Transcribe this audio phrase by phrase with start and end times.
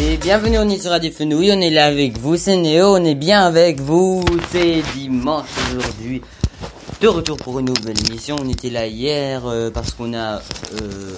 [0.00, 3.04] Et bienvenue, on est sur Radio Fenouil, on est là avec vous, c'est Néo, on
[3.04, 5.46] est bien avec vous, c'est dimanche
[5.76, 6.20] aujourd'hui.
[7.00, 10.40] De retour pour une nouvelle émission, on était là hier euh, parce qu'on a euh,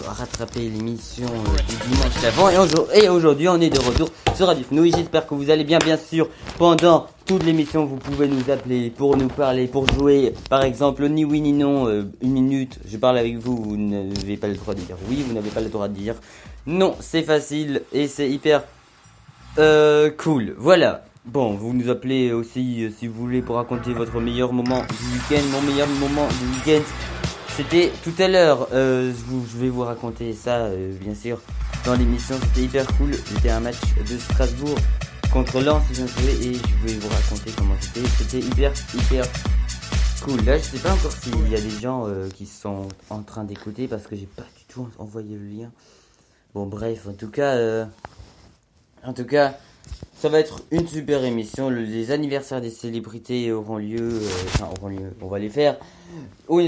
[0.06, 4.46] rattrapé l'émission euh, du dimanche d'avant et, aujourd- et aujourd'hui on est de retour sur
[4.48, 4.90] Radio Fenouil.
[4.96, 6.28] J'espère que vous allez bien, bien sûr.
[6.58, 11.24] Pendant toute l'émission, vous pouvez nous appeler pour nous parler, pour jouer par exemple ni
[11.24, 14.74] oui ni non, euh, une minute, je parle avec vous, vous n'avez pas le droit
[14.74, 16.14] de dire oui, vous n'avez pas le droit de dire
[16.66, 18.64] non, c'est facile et c'est hyper
[19.58, 20.54] euh, cool.
[20.58, 21.06] Voilà.
[21.26, 25.12] Bon, vous nous appelez aussi euh, si vous voulez pour raconter votre meilleur moment du
[25.12, 25.44] week-end.
[25.50, 26.84] Mon meilleur moment du week-end,
[27.56, 28.68] c'était tout à l'heure.
[28.72, 31.40] Euh, je, vais vous raconter ça, euh, bien sûr,
[31.84, 32.36] dans l'émission.
[32.40, 33.12] C'était hyper cool.
[33.12, 34.78] C'était un match de Strasbourg
[35.32, 38.06] contre Lens, si me souviens, et je vais vous raconter comment c'était.
[38.06, 39.24] C'était hyper, hyper
[40.22, 40.44] cool.
[40.44, 43.88] Là, je sais pas encore s'il y a des gens qui sont en train d'écouter
[43.88, 45.72] parce que j'ai pas du tout envoyé le lien.
[46.54, 47.56] Bon, bref, en tout cas,
[49.06, 49.54] en tout cas,
[50.18, 51.70] ça va être une super émission.
[51.70, 55.12] Le- les anniversaires des célébrités auront lieu, euh, enfin auront lieu.
[55.20, 55.76] On va les faire.
[56.48, 56.60] Ou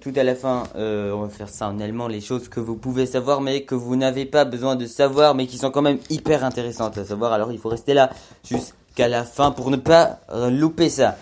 [0.00, 2.76] tout à la fin, euh, on va faire ça en allemand, les choses que vous
[2.76, 5.98] pouvez savoir mais que vous n'avez pas besoin de savoir, mais qui sont quand même
[6.10, 7.32] hyper intéressantes à savoir.
[7.32, 8.10] Alors il faut rester là
[8.44, 11.16] jusqu'à la fin pour ne pas euh, louper ça.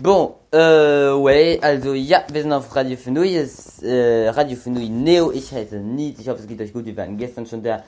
[0.00, 5.52] Bon, äh, ouais, also ja, wir sind auf Radio Fenui, äh, Radio Fenui Neo, ich
[5.52, 7.82] heiße Nied, ich hoffe es geht euch gut, wir waren gestern schon da,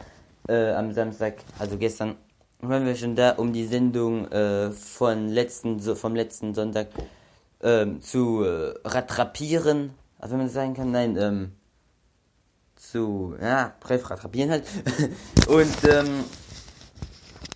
[0.49, 2.17] äh, am Samstag, also gestern
[2.61, 6.89] waren wir schon da, um die Sendung äh, von letzten, so, vom letzten Sonntag
[7.63, 11.53] ähm, zu äh, rattrapieren, also wenn man das sagen kann, nein, ähm,
[12.77, 14.65] zu, ja, bref, rattrapieren halt,
[15.49, 16.25] und, ähm,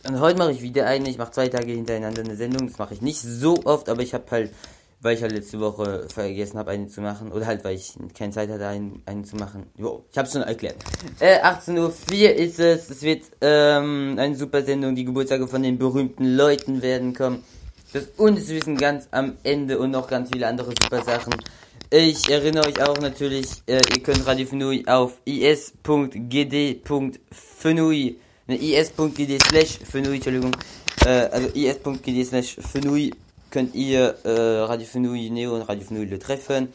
[0.09, 1.09] und heute mache ich wieder eine.
[1.09, 2.69] Ich mache zwei Tage hintereinander eine Sendung.
[2.69, 4.53] Das mache ich nicht so oft, aber ich habe halt,
[5.01, 7.33] weil ich halt letzte Woche vergessen habe, eine zu machen.
[7.33, 9.67] Oder halt, weil ich keine Zeit hatte, einen, einen zu machen.
[9.77, 10.77] Jo, ich habe schon erklärt.
[11.21, 12.91] Äh, 18.04 Uhr ist es.
[12.91, 14.95] Es wird ähm, eine super Sendung.
[14.95, 17.45] Die Geburtstage von den berühmten Leuten werden kommen.
[17.93, 21.35] Das Unwissen ganz am Ende und noch ganz viele andere super Sachen.
[21.91, 26.09] Ich erinnere euch auch natürlich, äh, ihr könnt Radio Fenui auf is.gd.fenui,
[28.49, 30.51] ne, is.gd slash Fenui, Entschuldigung,
[31.05, 32.57] äh, also is.gd slash
[33.57, 36.69] könnt ihr äh, Radio Fenui Neo und Radio Fenui Le treffen.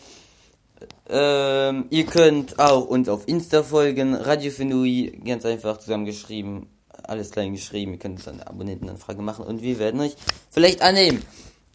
[1.08, 6.66] Ähm, ihr könnt auch uns auf Insta folgen, Radio Fenui, ganz einfach zusammengeschrieben,
[7.04, 7.92] alles klein geschrieben.
[7.92, 10.16] Ihr könnt uns eine Abonnentenanfrage machen und wir werden euch
[10.50, 11.22] vielleicht annehmen.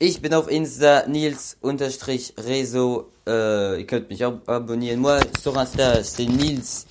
[0.00, 1.62] Ich bin auf Insta Nils-Rezo.
[3.28, 4.98] Äh, ihr könnt mich auch abonnieren.
[4.98, 6.84] Moi, sur Insta, c'est Nils.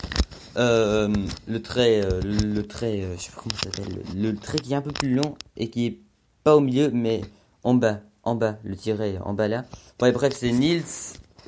[0.56, 1.14] Euh,
[1.48, 4.60] le trait, euh, le trait, euh, je sais pas comment ça s'appelle, le, le trait
[4.60, 6.00] qui est un peu plus long et qui est
[6.46, 7.20] pas au milieu, mais
[7.66, 9.66] en bas, en bas, le tiret en bas là.
[9.98, 10.84] Bref, c'est Nils,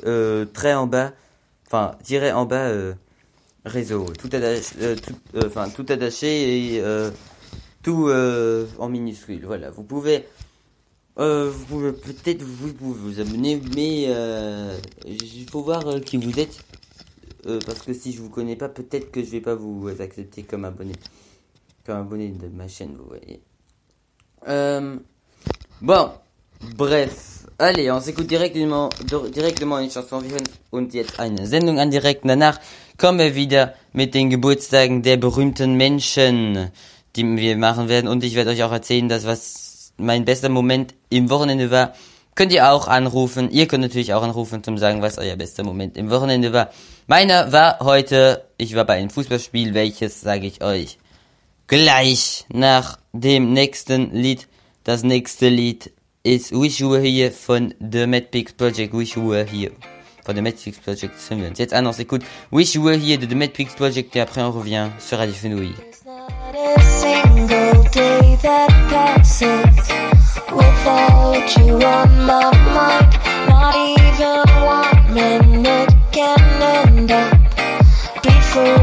[0.05, 1.13] euh, trait en bas,
[1.67, 2.95] enfin, tiret en bas, euh,
[3.65, 5.13] réseau, tout attaché, euh, tout,
[5.45, 6.83] enfin, tout attaché et
[7.83, 8.09] tout
[8.79, 9.45] en minuscule.
[9.45, 10.25] Voilà, vous pouvez,
[11.15, 14.07] peut-être vous pouvez vous abonner, mais
[15.05, 16.63] il faut voir qui vous êtes.
[17.65, 20.65] Parce que si je vous connais pas, peut-être que je vais pas vous accepter comme
[20.65, 20.93] abonné.
[21.85, 23.43] Comme abonné de ma chaîne, vous voyez.
[25.81, 26.09] Bon,
[26.75, 27.45] bref.
[27.59, 30.21] Allez, on s'écoute directement, dir- directement une chanson.
[30.71, 32.59] Uns jetzt eine Sendung an direkt danach
[32.97, 36.71] kommen wir wieder mit den Geburtstagen der berühmten Menschen,
[37.15, 38.07] die wir machen werden.
[38.07, 41.93] Und ich werde euch auch erzählen, dass was mein bester Moment im Wochenende war.
[42.35, 43.49] Könnt ihr auch anrufen.
[43.49, 46.69] Ihr könnt natürlich auch anrufen, zum sagen, was euer bester Moment im Wochenende war.
[47.07, 50.99] Meiner war heute, ich war bei einem Fußballspiel, welches sage ich euch
[51.65, 54.47] gleich nach dem nächsten Lied.
[54.87, 55.91] Das nächste Lied
[56.23, 58.93] ist Wish You Were Here von The Mad Pigs Project.
[58.93, 59.73] Wish You Were Here.
[60.23, 61.13] Von The Mad Pigs Project,
[61.57, 61.87] jetzt an.
[61.87, 64.87] On s'écoute Wish You Were Here de The Mad Pigs Project et après on revient
[64.99, 65.73] sur Radio Fenouil.
[65.75, 66.05] There's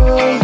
[0.02, 0.43] not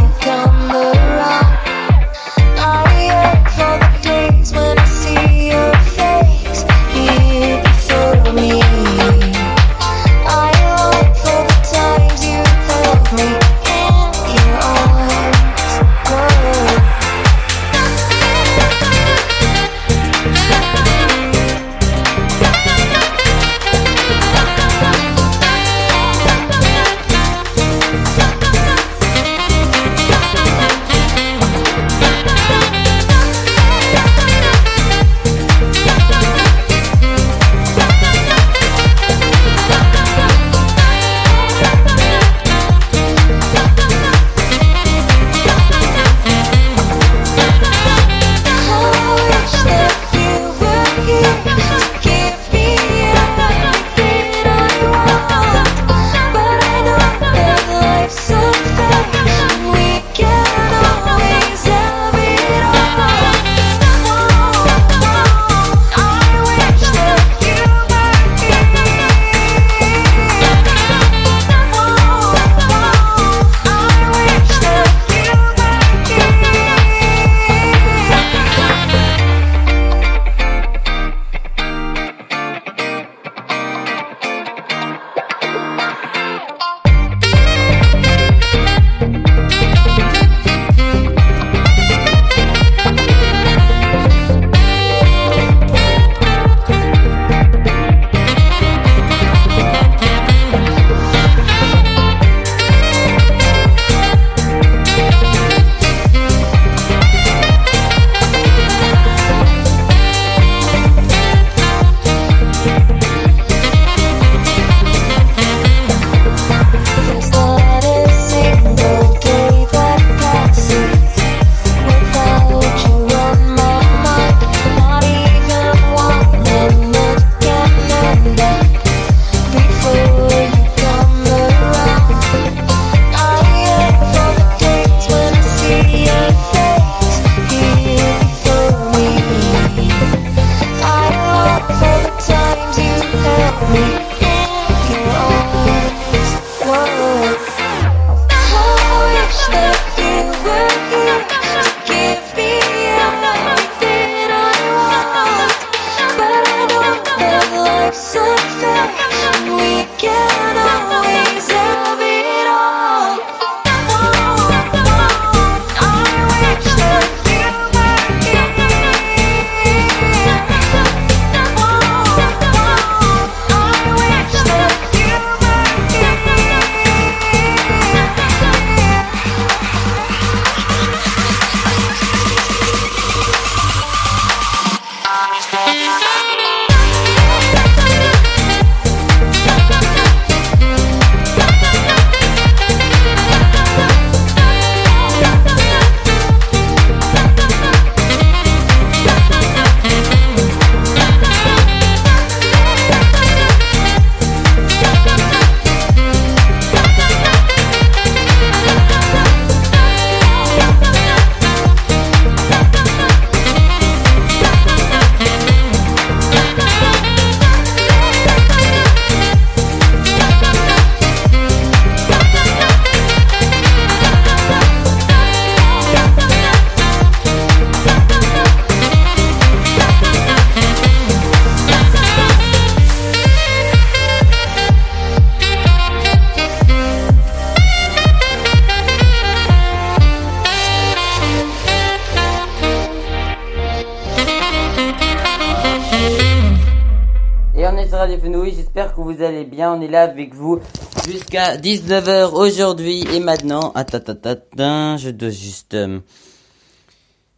[249.80, 250.60] on est là avec vous
[251.06, 255.72] jusqu'à 19h aujourd'hui et maintenant, attends, attends, je dois juste...
[255.72, 256.00] euh,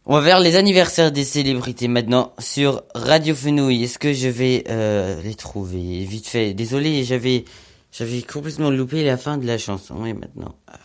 [0.05, 3.85] on va vers les anniversaires des célébrités maintenant sur Radio Fenouille.
[3.85, 6.03] Est-ce que je vais euh, les trouver?
[6.03, 7.45] Vite fait Désolé, j'avais
[7.93, 10.55] j'avais complètement loupé la fin de la chanson et maintenant...
[10.67, 10.79] ah,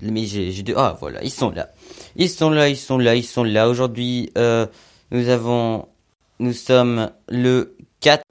[0.00, 0.54] mais j'ai.
[0.76, 1.68] Ah voilà, ils sont là.
[2.16, 3.68] Ils sont là, ils sont là, ils sont là.
[3.68, 4.66] Aujourd'hui, euh,
[5.10, 5.88] nous avons...
[6.38, 8.22] Nous sommes le 4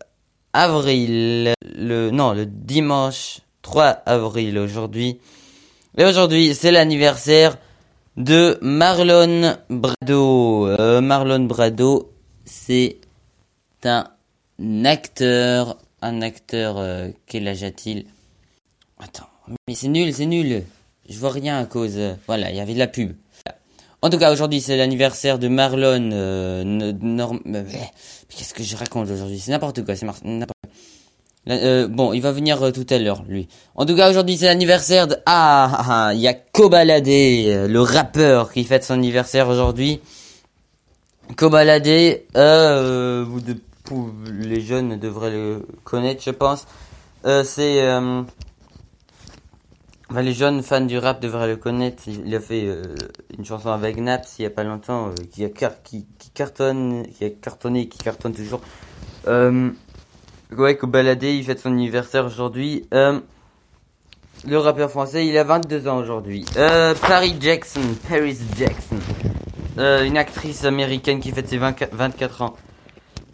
[0.55, 5.19] avril, le non, le dimanche 3 avril aujourd'hui.
[5.97, 7.57] Et aujourd'hui, c'est l'anniversaire
[8.15, 10.67] de Marlon Brando.
[10.67, 12.13] Euh, Marlon Brando,
[12.45, 12.97] c'est
[13.83, 14.05] un
[14.85, 18.05] acteur, un acteur, euh, quel âge a-t-il?
[18.97, 19.29] Attends,
[19.67, 20.63] mais c'est nul, c'est nul.
[21.09, 23.13] Je vois rien à cause, euh, voilà, il y avait de la pub.
[24.05, 26.11] En tout cas, aujourd'hui, c'est l'anniversaire de Marlon.
[26.13, 27.63] Euh, euh,
[28.29, 29.39] Qu'est-ce que je raconte aujourd'hui?
[29.39, 29.95] C'est n'importe quoi.
[29.95, 30.05] C'est
[31.49, 33.47] euh, bon, il va venir tout à l'heure, lui.
[33.73, 35.15] En tout cas, aujourd'hui, c'est l'anniversaire de...
[35.25, 39.99] Ah, ah, ah, il y a Kobalade, le rappeur, qui fête son anniversaire aujourd'hui.
[41.35, 43.41] Kobalade, vous
[44.39, 46.67] les jeunes devraient le connaître, je pense.
[47.23, 47.81] C'est...
[50.11, 52.03] Enfin, les jeunes fans du rap devraient le connaître.
[52.07, 52.95] Il a fait euh,
[53.35, 57.07] une chanson avec Naps il y a pas longtemps, euh, qui, a qui, qui cartonne,
[57.07, 58.61] qui a cartonné, qui cartonne toujours.
[59.27, 59.71] Euh,
[60.55, 62.87] ouais, Kobalade, il fête son anniversaire aujourd'hui.
[62.93, 63.19] Euh,
[64.47, 66.45] le rappeur français, il a 22 ans aujourd'hui.
[66.53, 68.97] Paris Jackson, Paris Jackson,
[69.77, 72.55] une actrice américaine qui fête ses 24 24 ans.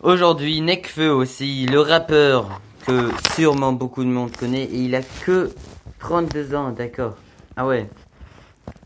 [0.03, 5.51] Aujourd'hui, Nekfeu aussi, le rappeur que sûrement beaucoup de monde connaît, et il a que
[5.99, 7.15] 32 ans, d'accord.
[7.55, 7.87] Ah ouais.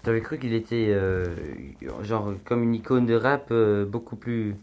[0.05, 1.25] J'avais cru qu'il était euh,
[2.03, 4.55] genre comme une icône de rap euh, beaucoup plus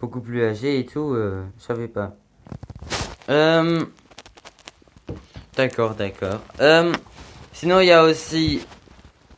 [0.00, 2.16] beaucoup plus âgé et tout, euh, je savais pas.
[3.28, 3.84] Euh,
[5.56, 6.40] d'accord, d'accord.
[7.52, 8.66] Sinon il y a aussi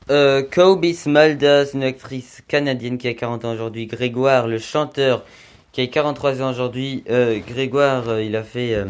[0.08, 5.24] Kobe Smulders, une actrice canadienne qui a 40 ans aujourd'hui, Grégoire, le chanteur
[5.72, 7.04] qui a 43 ans aujourd'hui.
[7.46, 8.82] Grégoire, il a fait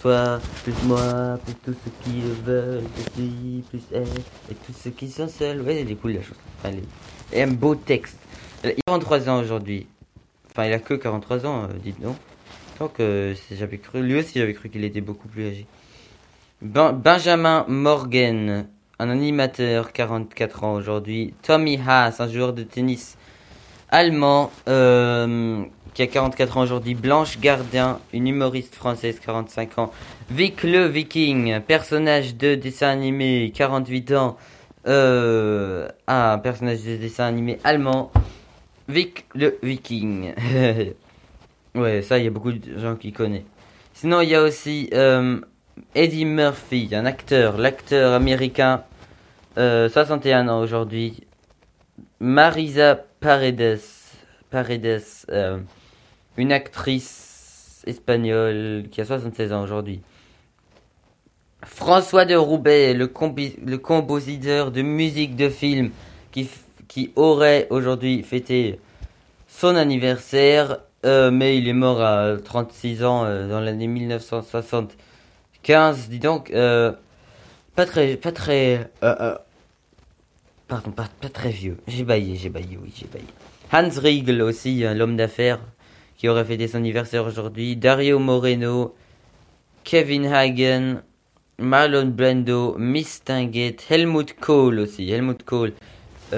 [0.00, 2.84] toi, plus moi, plus tous ceux qui le veulent,
[3.14, 4.02] plus lui, plus elle,
[4.50, 5.60] et tous ceux qui sont seuls.
[5.62, 6.36] Ouais, elle est cool la chose.
[6.64, 6.82] Est-
[7.38, 8.18] Et un beau texte.
[8.64, 9.86] Il a 43 ans aujourd'hui.
[10.50, 12.16] Enfin, il a que 43 ans, euh, dites donc.
[12.78, 15.66] Donc, euh, c'est- j'avais cru, lui aussi, j'avais cru qu'il était beaucoup plus âgé.
[16.62, 18.66] Ben- Benjamin Morgan,
[18.98, 21.34] un animateur, 44 ans aujourd'hui.
[21.42, 23.16] Tommy Haas, un joueur de tennis
[23.90, 25.64] allemand, euh,
[25.96, 26.94] qui a 44 ans aujourd'hui.
[26.94, 29.90] Blanche Gardien, une humoriste française, 45 ans.
[30.30, 34.36] Vic le Viking, personnage de dessin animé, 48 ans.
[34.86, 38.12] Euh, un personnage de dessin animé allemand.
[38.88, 40.34] Vic le Viking.
[41.74, 43.46] ouais, ça, il y a beaucoup de gens qui connaissent.
[43.94, 45.40] Sinon, il y a aussi euh,
[45.94, 48.84] Eddie Murphy, un acteur, l'acteur américain,
[49.56, 51.26] euh, 61 ans aujourd'hui.
[52.20, 53.80] Marisa Paredes,
[54.50, 55.00] Paredes,
[55.30, 55.58] euh,
[56.36, 60.00] une actrice espagnole qui a 76 ans aujourd'hui.
[61.64, 63.10] François de Roubaix, le,
[63.64, 65.90] le compositeur de musique de film
[66.30, 66.48] qui,
[67.16, 68.78] aurait aujourd'hui fêté
[69.48, 76.08] son anniversaire, euh, mais il est mort à 36 ans euh, dans l'année 1975.
[76.08, 76.92] Dis donc, euh,
[77.74, 78.90] pas très, pas très,
[80.68, 81.76] pardon, pas, pas très vieux.
[81.88, 83.26] J'ai baillé, j'ai baillé, oui, j'ai baillé.
[83.72, 85.58] Hans Riegel aussi, l'homme d'affaires
[86.16, 87.76] qui aurait fêté son anniversaire aujourd'hui.
[87.76, 88.94] Dario Moreno,
[89.84, 91.02] Kevin Hagen,
[91.58, 95.10] Marlon Brando, Miss Tinguet, Helmut Kohl aussi.
[95.10, 95.72] Helmut Kohl
[96.32, 96.36] äh,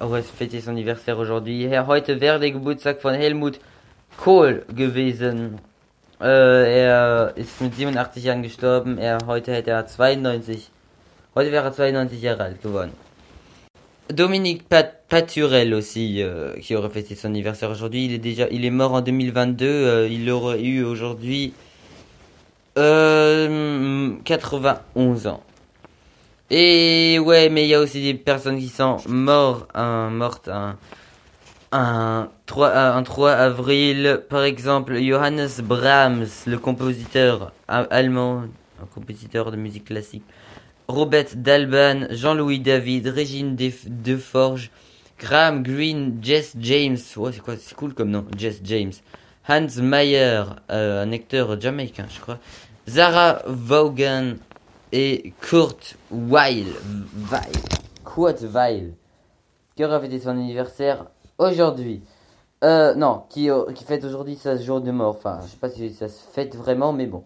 [0.00, 1.68] aurait fêté son anniversaire aujourd'hui.
[1.86, 3.58] Heute wäre der Geburtstag von Helmut
[4.16, 5.60] Kohl gewesen.
[6.20, 8.98] Äh, er ist mit 87 Jahren gestorben.
[8.98, 10.70] Er heute hätte er 92.
[11.34, 12.92] Heute wäre er 92 Jahre alt geworden.
[14.10, 18.06] Dominique Pat Paturel aussi, euh, qui aurait fêté son anniversaire aujourd'hui.
[18.06, 19.66] Il est déjà, il est mort en 2022.
[19.66, 21.52] euh, il aurait eu aujourd'hui
[22.78, 25.42] euh, 91 ans.
[26.50, 30.78] Et ouais, mais il y a aussi des personnes qui sont mortes, un, mortes un,
[31.72, 34.22] un, 3, un 3 avril.
[34.30, 38.44] Par exemple, Johannes Brahms, le compositeur allemand,
[38.82, 40.24] un compositeur de musique classique.
[40.92, 44.70] Robert Dalban, Jean-Louis David, Régine Def- Deforge,
[45.18, 48.92] Graham Greene, Jess James, ouais, c'est quoi, c'est cool comme nom, Jess James,
[49.46, 52.38] Hans Meyer, euh, un acteur jamaïcain, je crois,
[52.88, 54.36] Zara Vaughan
[54.92, 56.64] et Kurt Weil,
[57.30, 57.52] Weil,
[58.04, 58.94] Kurt Weil,
[59.76, 61.04] qui aura fêté son anniversaire
[61.36, 62.00] aujourd'hui.
[62.64, 65.14] Euh, non, qui, euh, qui fête aujourd'hui sa jour de mort.
[65.16, 67.22] Enfin, je sais pas si ça se fête vraiment, mais bon.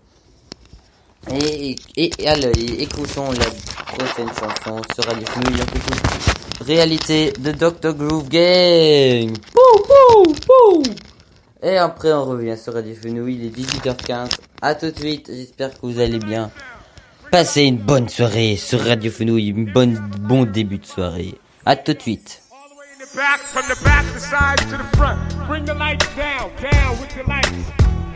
[1.30, 3.46] Et, et, et allez, écoutons la
[3.86, 7.94] prochaine chanson sur Radio écoute, Réalité de Dr.
[7.94, 9.32] Groove Gang.
[9.52, 10.82] Pou, pou, pou.
[11.62, 14.30] Et après, on revient sur Radio Fenouil, il est 18h15.
[14.60, 16.50] À tout de suite, j'espère que vous allez bien.
[17.30, 21.34] Passez une bonne soirée sur Radio Fenouil, une bonne, bon début de soirée.
[21.64, 22.42] À tout de suite.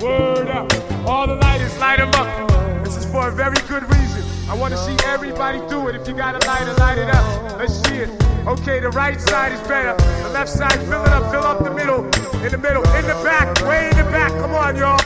[0.01, 0.73] Word up.
[1.07, 2.76] All the light up.
[2.87, 4.23] This is for a very good reason.
[4.49, 5.97] I want to see everybody do it.
[5.97, 7.59] If you got a lighter, light it up.
[7.59, 8.09] Let's see it.
[8.47, 9.97] Okay, the right side is better.
[10.23, 12.05] The left side, fill it up, fill up the middle.
[12.45, 14.31] In the middle, in the back, way in the back.
[14.39, 15.01] Come on, y'all.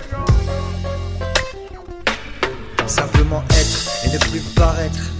[2.86, 5.19] Simplement être et ne plus paraître.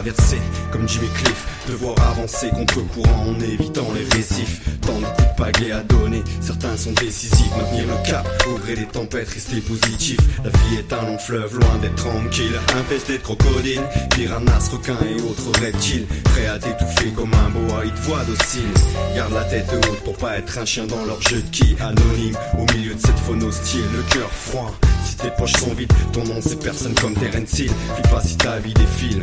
[0.00, 0.40] Traverser,
[0.72, 4.62] comme Jimmy Cliff, devoir avancer contre courant en évitant les récifs.
[4.80, 7.50] Tant de coups de pagaie à donner, certains sont décisifs.
[7.54, 10.18] Maintenir le cap, au gré des tempêtes, rester positif.
[10.42, 12.52] La vie est un long fleuve, loin d'être tranquille.
[12.78, 13.82] Infesté de crocodiles,
[14.14, 16.06] piranhas, requins et autres reptiles.
[16.24, 18.72] Prêt à t'étouffer comme un boa, ils te voient docile.
[19.14, 22.36] Garde la tête haute pour pas être un chien dans leur jeu de qui anonyme.
[22.58, 24.74] Au milieu de cette faune hostile, le cœur froid.
[25.04, 27.72] Si tes poches sont vides, ton nom c'est personne comme Terence Hill.
[27.94, 29.22] Puis pas si ta vie défile.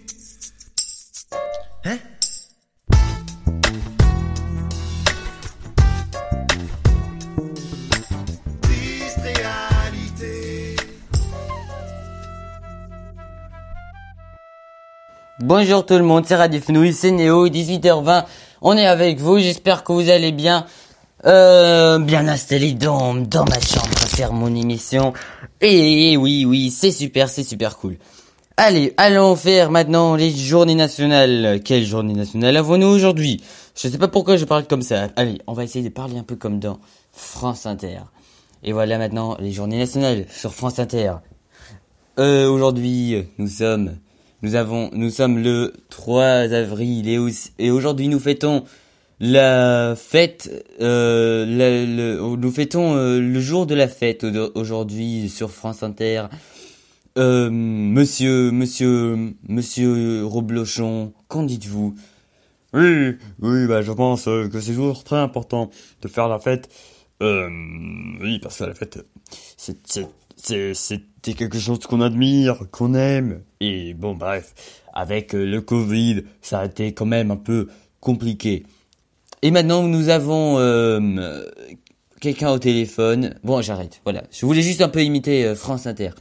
[15.43, 18.25] Bonjour tout le monde, c'est Radio Fenouil, c'est Néo, 18h20,
[18.61, 20.67] on est avec vous, j'espère que vous allez bien,
[21.25, 25.13] euh, bien installé dans, ma chambre, parce faire mon émission.
[25.59, 27.97] Et oui, oui, c'est super, c'est super cool.
[28.55, 31.61] Allez, allons faire maintenant les journées nationales.
[31.65, 33.41] Quelle journée nationale avons-nous aujourd'hui?
[33.73, 35.07] Je sais pas pourquoi je parle comme ça.
[35.15, 36.77] Allez, on va essayer de parler un peu comme dans
[37.13, 38.01] France Inter.
[38.63, 41.13] Et voilà maintenant les journées nationales sur France Inter.
[42.19, 43.95] Euh, aujourd'hui, nous sommes,
[44.41, 46.23] nous avons, nous sommes le 3
[46.53, 47.07] avril
[47.59, 48.63] et, aujourd'hui nous fêtons
[49.19, 50.49] la fête,
[50.81, 56.23] euh, le- nous fêtons euh, le jour de la fête au- aujourd'hui sur France Inter.
[57.17, 61.93] Euh, monsieur, monsieur, monsieur Roblochon, qu'en dites-vous?
[62.73, 65.69] Oui, oui, bah je pense euh, que c'est toujours très important
[66.01, 66.69] de faire la fête.
[67.21, 67.49] Euh,
[68.21, 69.05] oui, parce que la fête,
[69.57, 70.07] c'est,
[70.43, 73.41] c'était quelque chose qu'on admire, qu'on aime.
[73.59, 74.53] Et bon, bref,
[74.93, 77.67] avec euh, le Covid, ça a été quand même un peu
[77.99, 78.65] compliqué.
[79.43, 81.49] Et maintenant, nous avons euh, euh,
[82.19, 83.35] quelqu'un au téléphone.
[83.43, 84.01] Bon, j'arrête.
[84.03, 84.23] Voilà.
[84.31, 86.11] Je voulais juste un peu imiter euh, France Inter.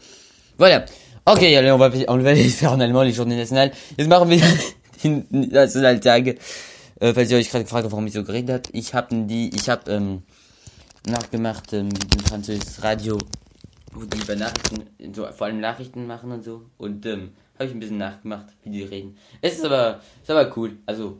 [0.57, 0.87] Voilà.
[1.27, 3.73] Ok, allez, on va, on va les faire en allemand, les journées nationales.
[3.99, 4.41] Jetzt machen wir
[5.05, 6.39] den Nationaltag.
[7.03, 8.63] Falls ihr euch gerade gefragt habt, warum ich so geredet habe.
[8.73, 10.23] Ich habe die, ich habe ähm,
[11.07, 13.19] nachgemacht ähm, mit dem französischen Radio,
[13.93, 16.63] wo die über Nachrichten, so vor allem Nachrichten machen und so.
[16.79, 19.17] Und ähm, habe ich ein bisschen nachgemacht, wie die reden.
[19.41, 20.79] Es ist aber, ist aber cool.
[20.87, 21.19] Also,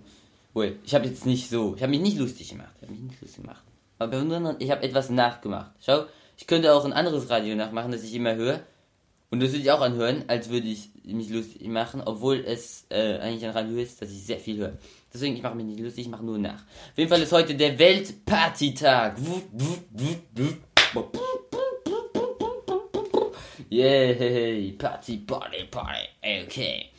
[0.55, 2.73] wohl, ich habe jetzt nicht so, ich habe mich nicht lustig gemacht.
[2.77, 3.63] Ich habe mich nicht lustig gemacht.
[3.99, 5.73] Aber bewundern, ich habe etwas nachgemacht.
[5.85, 6.05] Schau,
[6.39, 8.61] ich könnte auch ein anderes Radio nachmachen, das ich immer höre.
[9.31, 13.19] Und das würde ich auch anhören, als würde ich mich lustig machen, obwohl es äh,
[13.19, 14.79] eigentlich ein Radio ist, das ich sehr viel höre.
[15.13, 16.63] Deswegen, ich mache mich nicht lustig, ich mache nur nach.
[16.63, 19.19] Auf jeden Fall ist heute der Weltpartytag.
[23.71, 26.09] Yay, Party, Party, Party.
[26.21, 26.91] Okay.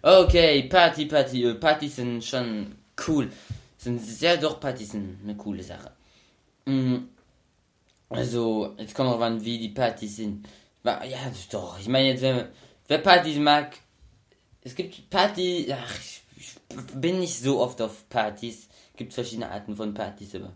[0.00, 1.44] Okay, Party, Party.
[1.44, 3.28] Äh, Partys sind schon cool.
[3.76, 5.90] Sind sehr doch Partys sind eine coole Sache.
[6.66, 6.98] Mm.
[8.10, 10.48] Also, jetzt kommt drauf an, wie die Partys sind.
[10.84, 11.00] Ja,
[11.50, 11.78] doch.
[11.80, 12.46] Ich meine jetzt, wenn,
[12.86, 13.76] wer Partys mag,
[14.62, 16.54] es gibt Party, ach, ich, ich
[16.94, 18.68] bin nicht so oft auf Partys.
[18.96, 20.52] Gibt verschiedene Arten von Partys, aber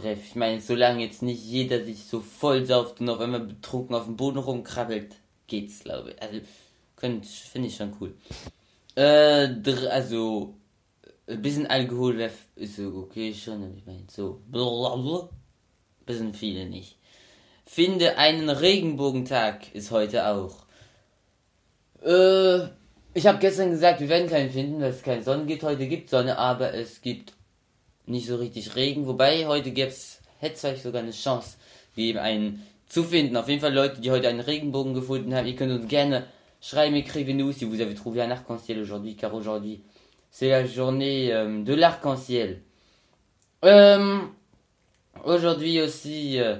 [0.00, 3.94] bref, ich meine, solange jetzt nicht jeder sich so voll sauft und auf einmal betrunken
[3.94, 6.22] auf dem Boden rumkrabbelt, geht's, glaube ich.
[6.22, 6.40] Also,
[6.96, 8.14] finde ich schon cool.
[8.94, 9.48] Äh,
[9.90, 10.54] also,
[11.26, 15.28] ein bisschen Alkohol wäre ist okay schon, ich meine, so, blablabla,
[16.06, 16.96] bisschen viele nicht.
[17.64, 20.64] Finde einen Regenbogentag ist heute auch.
[22.02, 22.68] Äh,
[23.14, 25.62] ich habe gestern gesagt, wir werden keinen finden, weil es keine Sonne gibt.
[25.62, 27.34] Heute gibt Sonne, aber es gibt
[28.08, 29.06] nicht so richtig Regen.
[29.06, 31.56] Wobei heute gäb's, hätte es euch sogar eine Chance
[31.94, 33.36] gegeben, einen zu finden.
[33.36, 36.26] Auf jeden Fall Leute, die heute einen Regenbogen gefunden haben, ihr könnt uns gerne
[36.60, 39.82] schreiben, écrivez-nous si vous avez trouvé un arc-en-ciel aujourd'hui, car aujourd'hui
[40.30, 42.62] c'est la journée euh, de l'arc-en-ciel.
[43.64, 44.18] Euh,
[45.24, 46.56] aujourd'hui aussi euh,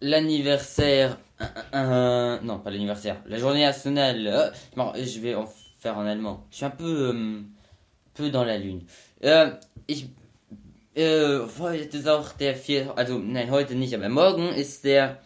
[0.00, 1.18] l'anniversaire.
[1.72, 3.22] non, pas l'anniversaire.
[3.26, 4.26] La journée nationale.
[4.26, 4.50] euh,
[5.04, 5.46] je vais en
[5.78, 6.46] faire en allemand.
[6.50, 7.40] Je suis un peu, euh,
[8.14, 8.82] peu dans la lune.
[9.20, 9.52] Äh,
[9.86, 10.08] ich,
[10.94, 15.18] äh, heute ist auch der vier, also nein, heute nicht, aber morgen ist der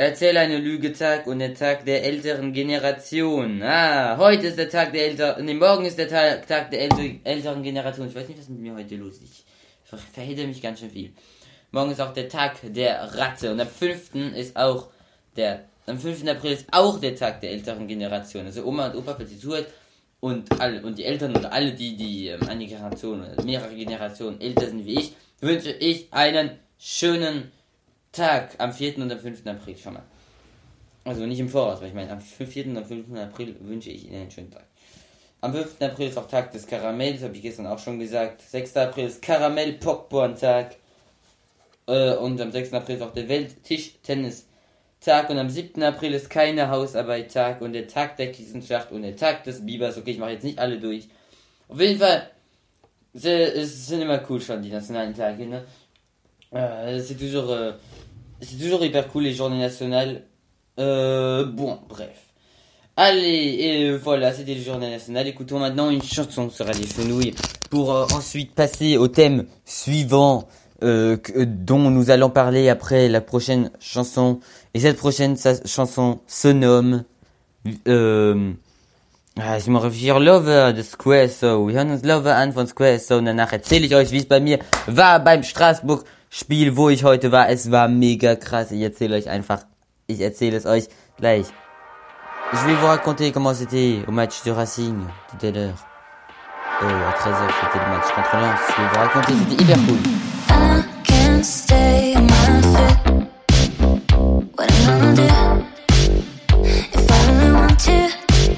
[0.00, 3.60] Erzähl eine Lüge Tag und der Tag der älteren Generation.
[3.64, 7.02] Ah, heute ist der Tag der älteren, nee, morgen ist der Tag, Tag der älter,
[7.24, 8.06] älteren Generation.
[8.06, 9.24] Ich weiß nicht, was mit mir heute los ist.
[9.24, 9.44] Ich
[9.82, 11.12] ver verhedere mich ganz schön viel.
[11.72, 14.14] Morgen ist auch der Tag der Ratte und am 5.
[14.36, 14.86] ist auch
[15.36, 16.28] der, am 5.
[16.28, 18.46] April ist auch der Tag der älteren Generation.
[18.46, 19.66] Also Oma und Opa, falls ihr zuhört,
[20.20, 24.66] und alle, und die Eltern und alle, die, die ähm, eine Generation, mehrere Generationen älter
[24.66, 27.52] sind wie ich, wünsche ich einen schönen
[28.12, 28.98] Tag am 4.
[28.98, 29.46] und am 5.
[29.46, 30.02] April schon mal.
[31.04, 32.66] Also nicht im Voraus, weil ich meine, am 4.
[32.66, 33.16] und am 5.
[33.16, 34.64] April wünsche ich Ihnen einen schönen Tag.
[35.40, 35.80] Am 5.
[35.80, 38.42] April ist auch Tag des Karamells, habe ich gestern auch schon gesagt.
[38.42, 38.76] 6.
[38.76, 40.74] April ist Karamell-Popcorn-Tag.
[41.86, 42.72] Äh, und am 6.
[42.72, 43.28] April ist auch der
[44.98, 45.30] Welt-Tischtennis-Tag.
[45.30, 45.82] Und am 7.
[45.82, 47.60] April ist keine Hausarbeit-Tag.
[47.60, 49.96] Und der Tag der Kissenschlacht und der Tag des Bibers.
[49.96, 51.08] Okay, ich mache jetzt nicht alle durch.
[51.68, 52.30] Auf jeden Fall,
[53.14, 55.64] es sind immer cool schon, die nationalen Tage, ne?
[56.50, 57.72] C'est toujours, euh,
[58.58, 60.22] toujours hyper cool les journées nationales.
[60.78, 62.24] Euh, bon, bref.
[62.96, 65.28] Allez, et voilà, c'était les journées nationales.
[65.28, 67.34] Écoutons maintenant une chanson sur Radio Fenouille
[67.70, 70.48] pour euh, ensuite passer au thème suivant
[70.82, 74.40] euh, que- dont nous allons parler après la prochaine chanson.
[74.74, 77.04] Et cette prochaine chanson se nomme
[77.86, 78.52] euh,
[79.40, 80.18] Ah, ich muss réfléchir.
[80.18, 81.68] Lover, the Square Show.
[81.68, 84.40] Wir hören uns Lover an von Square und danach erzähle ich euch, wie es bei
[84.40, 87.48] mir war beim Straßburg-Spiel, wo ich heute war.
[87.48, 88.72] Es war mega krass.
[88.72, 89.60] Ich erzähle euch einfach.
[90.08, 90.88] Ich erzähle es euch
[91.18, 91.46] gleich.
[92.52, 94.96] Je vais vous raconter comment c'était au match du Racing
[95.30, 95.74] tout à l'heure.
[96.82, 98.58] Euh, à 13h, c'était le match contre Lens.
[98.76, 100.37] Je vais vous raconter, c'était hyper cool.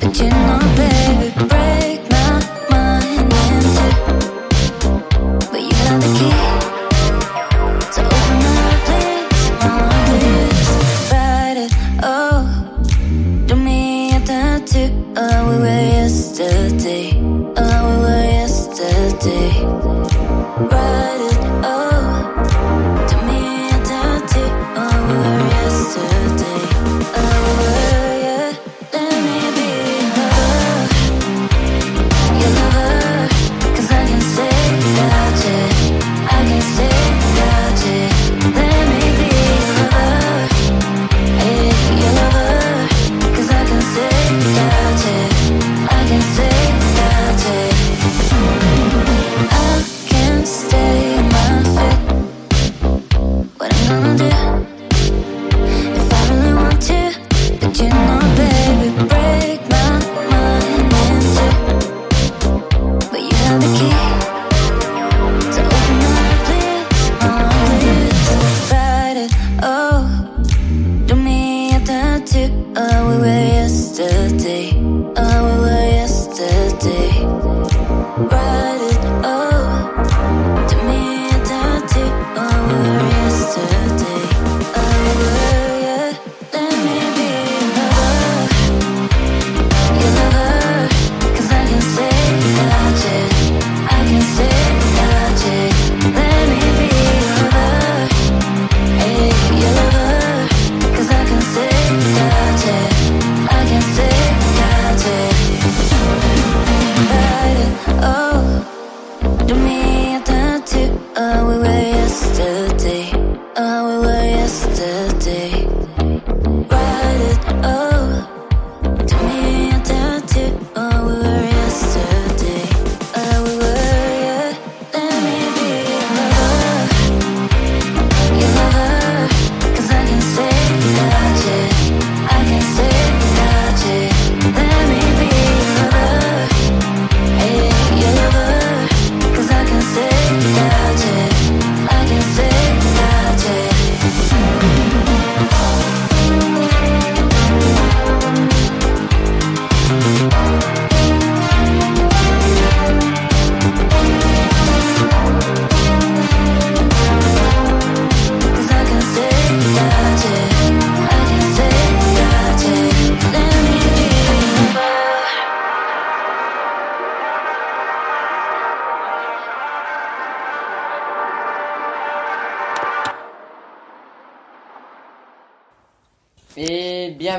[0.01, 2.10] But you know, baby, break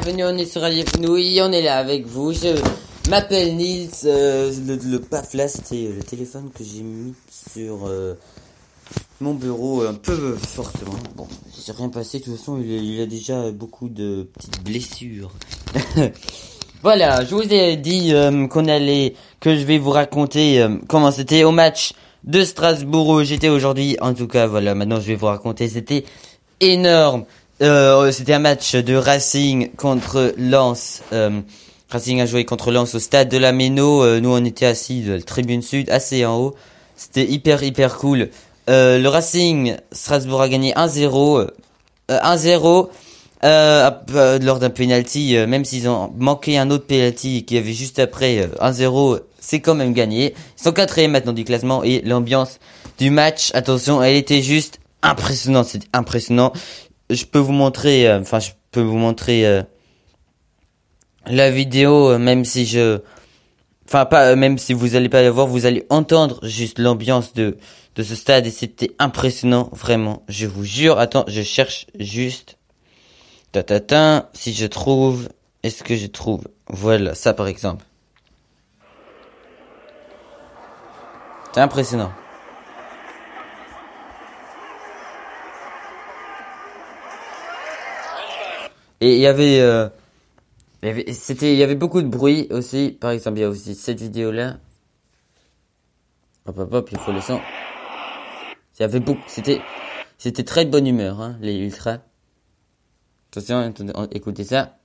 [0.03, 2.33] bienvenue, on est sur Radio Fenouille, on est là avec vous.
[2.33, 2.59] Je
[3.09, 3.89] m'appelle Nils.
[4.05, 8.15] euh, le, le paf c'était le téléphone que j'ai mis sur euh,
[9.19, 10.97] mon bureau un peu fortement.
[11.15, 12.19] Bon, c'est rien passé.
[12.19, 15.31] De toute façon, il, a déjà beaucoup de petites blessures.
[16.81, 21.11] voilà, je vous ai dit euh, qu'on allait, que je vais vous raconter euh, comment
[21.11, 23.97] c'était au match de Strasbourg où j'étais aujourd'hui.
[24.01, 25.67] En tout cas, voilà, maintenant je vais vous raconter.
[25.67, 26.05] C'était
[26.59, 27.25] énorme.
[27.61, 31.01] Euh, c'était un match de Racing contre Lens.
[31.13, 31.41] Euh,
[31.89, 34.03] Racing a joué contre Lens au stade de la Méno.
[34.03, 36.55] Euh, nous, on était assis de la tribune sud, assez en haut.
[36.95, 38.29] C'était hyper, hyper cool.
[38.69, 41.39] Euh, le Racing, Strasbourg a gagné 1-0.
[41.39, 41.47] euh,
[42.09, 42.89] 1-0
[43.43, 45.35] euh, euh, lors d'un penalty.
[45.47, 49.75] même s'ils ont manqué un autre penalty qui avait juste après euh, 1-0, c'est quand
[49.75, 50.33] même gagné.
[50.59, 52.59] Ils sont quatrième maintenant du classement et l'ambiance
[52.99, 55.65] du match, attention, elle était juste impressionnante.
[55.67, 56.53] C'était impressionnant
[57.13, 59.63] je peux vous montrer, euh, enfin, je peux vous montrer euh,
[61.27, 62.99] la vidéo, euh, même si je,
[63.87, 67.57] enfin, pas, même si vous allez pas la voir, vous allez entendre juste l'ambiance de
[67.95, 70.23] de ce stade et c'était impressionnant, vraiment.
[70.29, 70.99] Je vous jure.
[70.99, 72.57] Attends, je cherche juste.
[74.33, 75.27] Si je trouve,
[75.63, 76.47] est-ce que je trouve?
[76.69, 77.85] Voilà, ça par exemple.
[81.53, 82.13] C'est impressionnant.
[89.01, 89.89] Et il y avait, euh,
[90.83, 92.97] avait, c'était, il y avait beaucoup de bruit aussi.
[92.99, 94.57] Par exemple, il y a aussi cette vidéo-là.
[96.45, 97.39] Hop, hop, hop, il faut le son.
[98.77, 99.61] Il y avait beaucoup, c'était,
[100.17, 101.99] c'était très de bonne humeur, hein, les ultras.
[103.31, 103.73] Attention,
[104.11, 104.77] écoutez ça.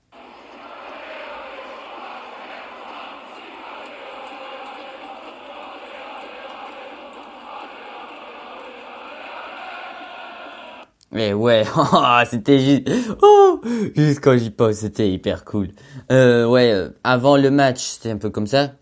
[11.17, 11.97] Mais ouais, oh,
[12.29, 12.91] c'était juste,
[13.23, 13.59] oh,
[13.95, 15.69] juste quand j'y pense, c'était hyper cool.
[16.13, 18.73] Euh, ouais, euh, avant le match, c'était un peu comme ça.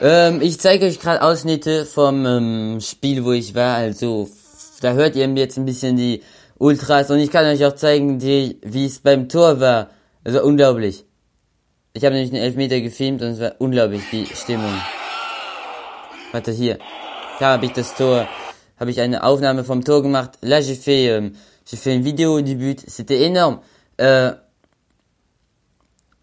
[0.00, 3.74] Ähm, ich zeige euch gerade Ausschnitte vom ähm, Spiel, wo ich war.
[3.74, 4.28] Also,
[4.82, 6.22] da hört ihr jetzt ein bisschen die
[6.58, 9.88] Ultras und ich kann euch auch zeigen, die, wie es beim Tor war.
[10.22, 11.04] Also unglaublich.
[11.96, 14.74] Ich habe nämlich einen Elfmeter gefilmt und es war unglaublich, die Stimmung.
[16.32, 16.78] Warte, hier.
[17.38, 18.26] Da habe ich das Tor,
[18.80, 20.32] habe ich eine Aufnahme vom Tor gemacht.
[20.42, 21.30] Là, j'ai fait, euh,
[21.64, 22.80] j'ai fait une vidéo du but.
[22.88, 23.60] C'était énorme.
[24.00, 24.34] Euh,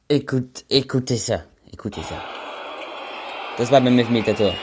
[0.10, 1.45] écoute, écoutez ça.
[1.71, 2.15] Écoutez ça.
[3.57, 4.53] Das war beim Elfmeter-Tor.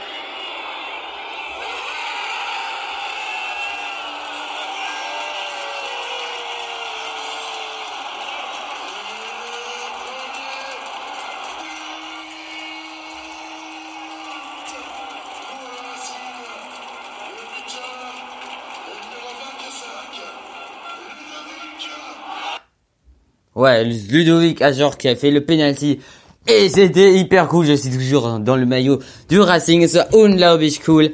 [23.59, 25.99] Ouais, Ludovic Ajor qui a fait le penalty.
[26.47, 31.11] Et c'était hyper cool, je suis toujours dans le maillot du Racing, c'est unglaublich cool.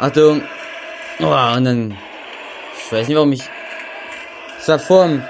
[0.00, 0.40] Achtung.
[1.20, 1.94] Oh, und dann,
[2.76, 3.42] ich weiß nicht warum ich,
[4.58, 5.22] es war vorm,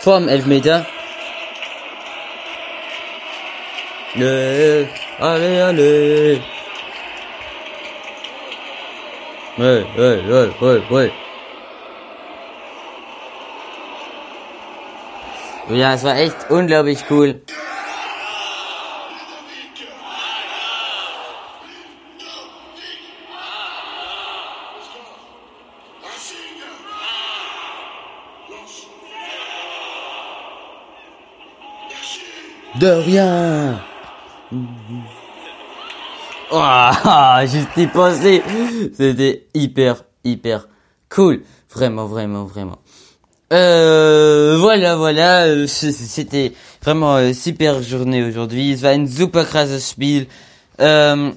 [0.00, 0.86] vorm Elfmeter.
[4.14, 4.86] Allez,
[5.20, 6.40] allez, allez.
[9.58, 11.12] Ouais, ouais, ouais, ouais, ouais.
[15.74, 17.40] Ja, es war echt unglaublich cool.
[32.74, 33.80] De rien.
[36.50, 36.60] Oh,
[37.46, 38.42] j'étais pensé.
[38.94, 40.68] C'était hyper, hyper
[41.08, 41.42] cool.
[41.70, 42.81] Vraiment, vraiment, vraiment.
[43.52, 45.44] Euh, voilà, voilà.
[45.44, 48.72] euh, C'était vraiment euh, super journée aujourd'hui.
[48.72, 50.26] Es war ein super krasses Spiel.
[50.78, 51.34] Ähm,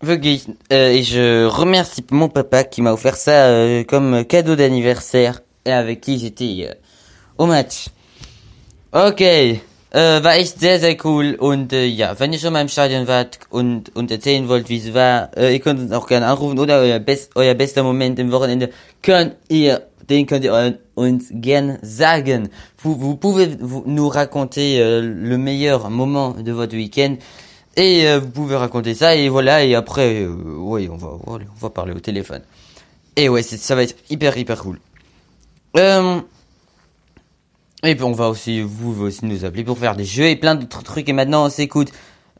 [0.00, 0.46] wirklich.
[0.72, 6.02] Euh, et je remercie mon papa qui m'a offert ça comme cadeau d'anniversaire et avec
[6.02, 6.70] qui j'étais
[7.36, 7.86] au match.
[8.92, 9.60] Okay.
[9.92, 11.36] War echt sehr, sehr cool.
[11.38, 14.92] Und ja, wenn ihr schon mal im Stadion wart und, und erzählen wollt, wie es
[14.92, 18.32] war, äh, ihr könnt uns auch gerne anrufen oder euer, best, euer bester Moment im
[18.32, 18.70] Wochenende
[19.02, 22.48] könnt ihr, den könnt ihr uns gerne sagen.
[22.78, 27.16] Vous, vous pouvez vous, nous raconter euh, le meilleur moment de votre week-end.
[27.76, 31.38] Et euh, vous pouvez raconter ça et voilà et après euh, ouais on va on
[31.58, 32.42] va parler au téléphone.
[33.16, 34.78] Et ouais ça va être hyper hyper cool.
[37.86, 40.36] Et puis on va aussi, vous pouvez aussi nous appeler pour faire des jeux et
[40.36, 41.08] plein d'autres trucs.
[41.08, 41.90] Et maintenant on s'écoute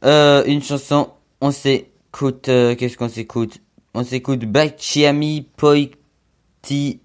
[0.03, 1.09] une chanson.
[1.41, 3.61] On s'écoute, qu'est-ce qu'on s'écoute?
[3.93, 7.01] On s'écoute Baciami Poiti,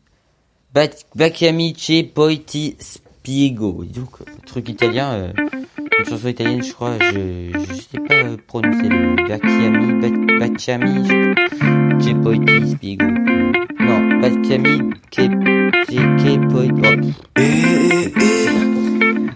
[0.73, 3.83] Bac- Baciami Che Poiti Spiego.
[3.85, 5.33] Donc truc italien, euh,
[5.99, 6.97] une chanson italienne je crois.
[6.99, 11.07] Je, je sais pas euh, prononcer le Baciami, Ba- Baciami
[11.99, 13.05] Che Poiti Spiego.
[13.79, 15.27] Non, Baciami Che
[16.49, 16.81] Poiti.
[16.81, 17.43] Oh.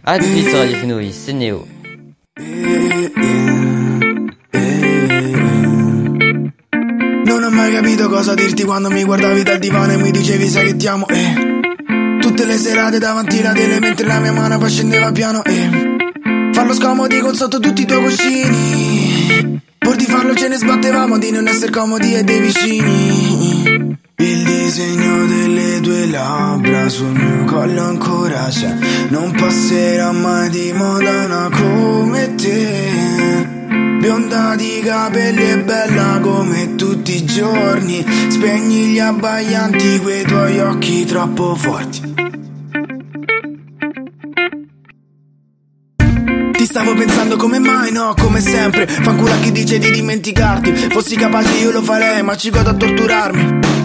[0.06, 1.66] Ah, tout de suite sur Radio Fenouille, c'est Néo.
[7.64, 10.86] Mai capito cosa dirti quando mi guardavi dal divano e mi dicevi sai che ti
[10.88, 11.08] amo?
[11.08, 12.20] Eh.
[12.20, 15.70] Tutte le serate davanti alla tele mentre la mia mano poi scendeva piano eh.
[16.52, 19.62] Farlo scomodi con sotto tutti i tuoi cuscini.
[19.78, 23.98] Pur di farlo ce ne sbattevamo di non essere comodi e dei vicini.
[24.18, 28.76] Il disegno delle tue labbra sul mio collo ancora c'è.
[29.10, 33.43] Non passerà mai di moda una come te
[34.04, 38.06] Bionda di capelli e bella come tutti i giorni.
[38.28, 42.14] Spegni gli abbaianti quei tuoi occhi troppo forti.
[46.52, 48.88] Ti stavo pensando come mai, no, come sempre.
[48.88, 50.74] Fanculo a chi dice di dimenticarti.
[50.90, 53.83] Fossi capace io lo farei, ma ci godo a torturarmi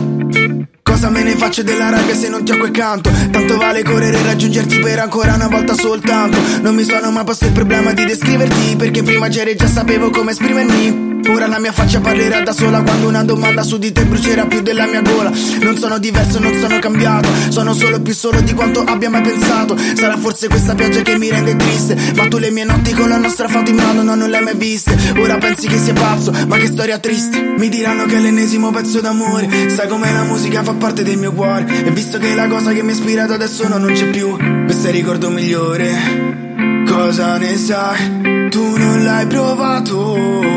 [0.99, 3.09] Cosa me ne faccio della rabbia se non ti ho quel canto?
[3.31, 6.37] Tanto vale correre e raggiungerti per ancora una volta soltanto.
[6.61, 10.33] Non mi sono mai posto il problema di descriverti Perché prima c'eri già sapevo come
[10.33, 11.07] esprimermi.
[11.29, 14.61] Ora la mia faccia parlerà da sola Quando una domanda su di te brucerà più
[14.61, 15.31] della mia gola.
[15.61, 17.29] Non sono diverso, non sono cambiato.
[17.49, 19.77] Sono solo più solo di quanto abbia mai pensato.
[19.95, 21.97] Sarà forse questa pioggia che mi rende triste?
[22.17, 24.43] Ma tu le mie notti con la nostra foto in mano no, non le hai
[24.43, 24.97] mai viste.
[25.19, 27.55] Ora pensi che sia pazzo, ma che storia triste.
[27.57, 29.69] Mi diranno che è l'ennesimo pezzo d'amore.
[29.69, 31.85] Sai com'è la musica fa parte del mio cuore.
[31.85, 34.37] E visto che la cosa che mi ha ispirato adesso no, non c'è più.
[34.65, 36.85] Questo è il ricordo migliore.
[36.87, 38.49] Cosa ne sai?
[38.51, 40.48] Tu non l'hai provato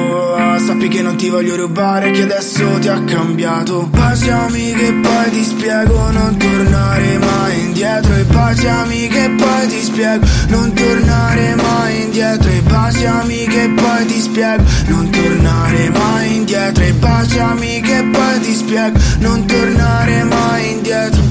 [0.81, 3.87] Sappi che non ti voglio rubare Che adesso ti ha cambiato.
[3.91, 8.15] Baciami che poi ti spiego Non tornare mai indietro.
[8.15, 12.49] E baciami che poi ti spiego Non tornare mai indietro.
[12.49, 16.83] E baciami che poi ti spiego Non tornare mai indietro.
[16.83, 21.21] E baciami che poi ti spiego Non tornare mai indietro.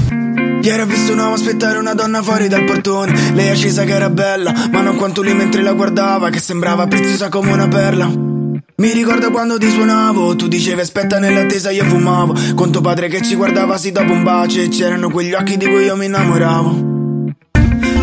[0.61, 3.33] Ieri ho visto un uomo aspettare una donna fuori dal portone.
[3.33, 6.87] Lei è scesa che era bella Ma non quanto lui mentre la guardava Che sembrava
[6.87, 8.30] preziosa come una perla
[8.81, 12.35] Mi ricordo quando ti suonavo Tu dicevi aspetta nell'attesa io fumavo.
[12.55, 15.67] Con tuo padre che ci guardava sì dopo un bacio E c'erano quegli occhi di
[15.67, 16.89] cui io mi innamoravo.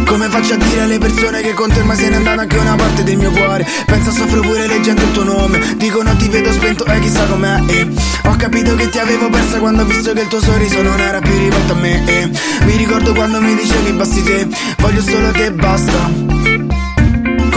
[0.06, 2.76] Come faccio a dire alle persone che con te ormai se n'è andata anche una
[2.76, 3.66] parte del mio cuore?
[3.86, 5.74] Pensa soffro pure leggendo il tuo nome.
[5.76, 7.88] Dicono ti vedo spento e chissà com'è e
[8.26, 11.18] Ho capito che ti avevo persa quando ho visto che il tuo sorriso non era
[11.18, 12.30] più rivolto a me e
[12.66, 14.46] Mi ricordo quando mi dicevi basti te
[14.78, 16.27] Voglio solo te basta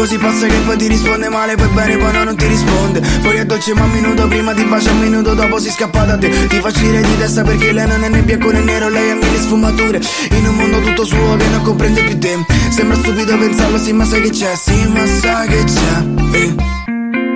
[0.01, 3.01] Così pazza che poi ti risponde male Poi bene poi no non ti risponde.
[3.21, 6.17] Poi è dolce ma un minuto prima ti bacia un minuto dopo si scappa da
[6.17, 6.47] te.
[6.47, 9.13] Ti fa girare di testa perché lei non è né bianco né nero Lei ha
[9.13, 10.01] mille sfumature.
[10.31, 12.35] In un mondo tutto suo che non comprende più te.
[12.71, 16.55] Sembra stupido pensarlo sì ma sai che c'è Sì ma sai che c'è eh.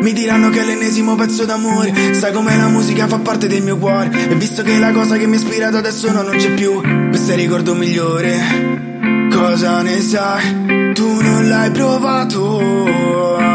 [0.02, 2.16] Mi diranno che è l'ennesimo pezzo d'amore.
[2.16, 4.10] Sai com'è la musica fa parte del mio cuore.
[4.28, 6.82] E visto che la cosa che mi ha ispirato adesso no, non c'è più.
[7.10, 8.95] Questo è il ricordo migliore
[9.36, 10.94] Cosa ne sai?
[10.94, 12.62] Tu non l'hai provato.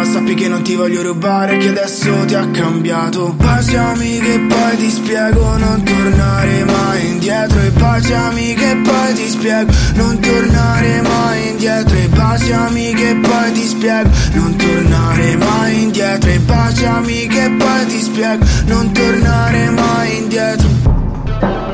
[0.05, 3.33] Sappi che non ti voglio rubare Che adesso ti ha cambiato.
[3.33, 7.61] Baciami che poi ti spiego Non tornare mai indietro.
[7.61, 11.97] E baciami che poi ti spiego Non tornare mai indietro.
[11.97, 16.29] E baciami che poi ti spiego Non tornare mai indietro.
[16.29, 21.70] E baciami che poi ti spiego Non tornare mai indietro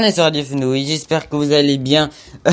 [0.00, 2.08] Et on est sur Radio Fenouille, j'espère que vous allez bien.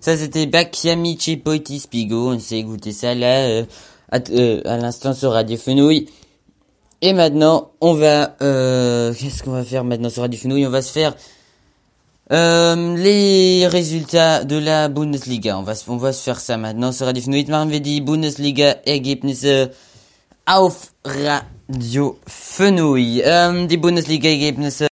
[0.00, 3.64] ça c'était Bakiamichi Poiti Spigo, on s'est écouté ça là, euh,
[4.10, 6.10] à, euh, à l'instant sur Radio Fenouille.
[7.00, 8.36] Et maintenant, on va...
[8.42, 11.14] Euh, Qu'est-ce qu'on va faire maintenant sur Radio Fenouille On va se faire
[12.30, 15.58] euh, les résultats de la Bundesliga.
[15.58, 17.46] On va, on va se faire ça maintenant sur Radio Fenouille.
[17.48, 19.70] Machen wir die Bundesliga-Ergebnisse
[20.46, 23.22] auf Radio Fenouille.
[23.66, 24.91] Die Bundesliga-Ergebnisse...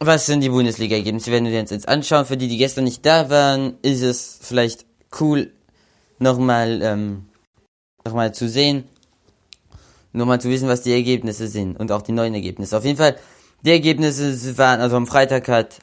[0.00, 1.30] Was sind die Bundesliga-Ergebnisse?
[1.30, 2.26] Werden wir uns jetzt anschauen.
[2.26, 4.86] Für die, die gestern nicht da waren, ist es vielleicht
[5.20, 5.52] cool,
[6.18, 7.26] nochmal, ähm,
[8.04, 8.84] nochmal zu sehen.
[10.12, 11.78] Nochmal zu wissen, was die Ergebnisse sind.
[11.78, 12.76] Und auch die neuen Ergebnisse.
[12.76, 13.16] Auf jeden Fall,
[13.62, 15.78] die Ergebnisse waren, also am Freitag hat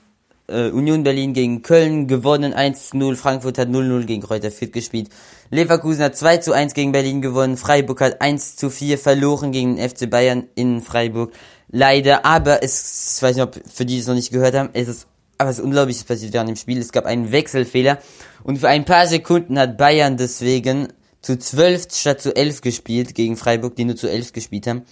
[0.47, 3.15] äh, Union Berlin gegen Köln gewonnen, 1-0.
[3.15, 5.09] Frankfurt hat 0-0 gegen Kräuter Fürth gespielt.
[5.49, 7.57] Leverkusen hat 2-1 gegen Berlin gewonnen.
[7.57, 11.33] Freiburg hat 1-4 verloren gegen den FC Bayern in Freiburg.
[11.71, 14.69] Leider, aber es, ich weiß nicht, ob für die die es noch nicht gehört haben,
[14.73, 15.07] es ist
[15.49, 16.77] ist Unglaubliches passiert während dem Spiel.
[16.77, 17.99] Es gab einen Wechselfehler
[18.43, 20.89] und für ein paar Sekunden hat Bayern deswegen
[21.21, 24.83] zu 12 statt zu 11 gespielt gegen Freiburg, die nur zu 11 gespielt haben.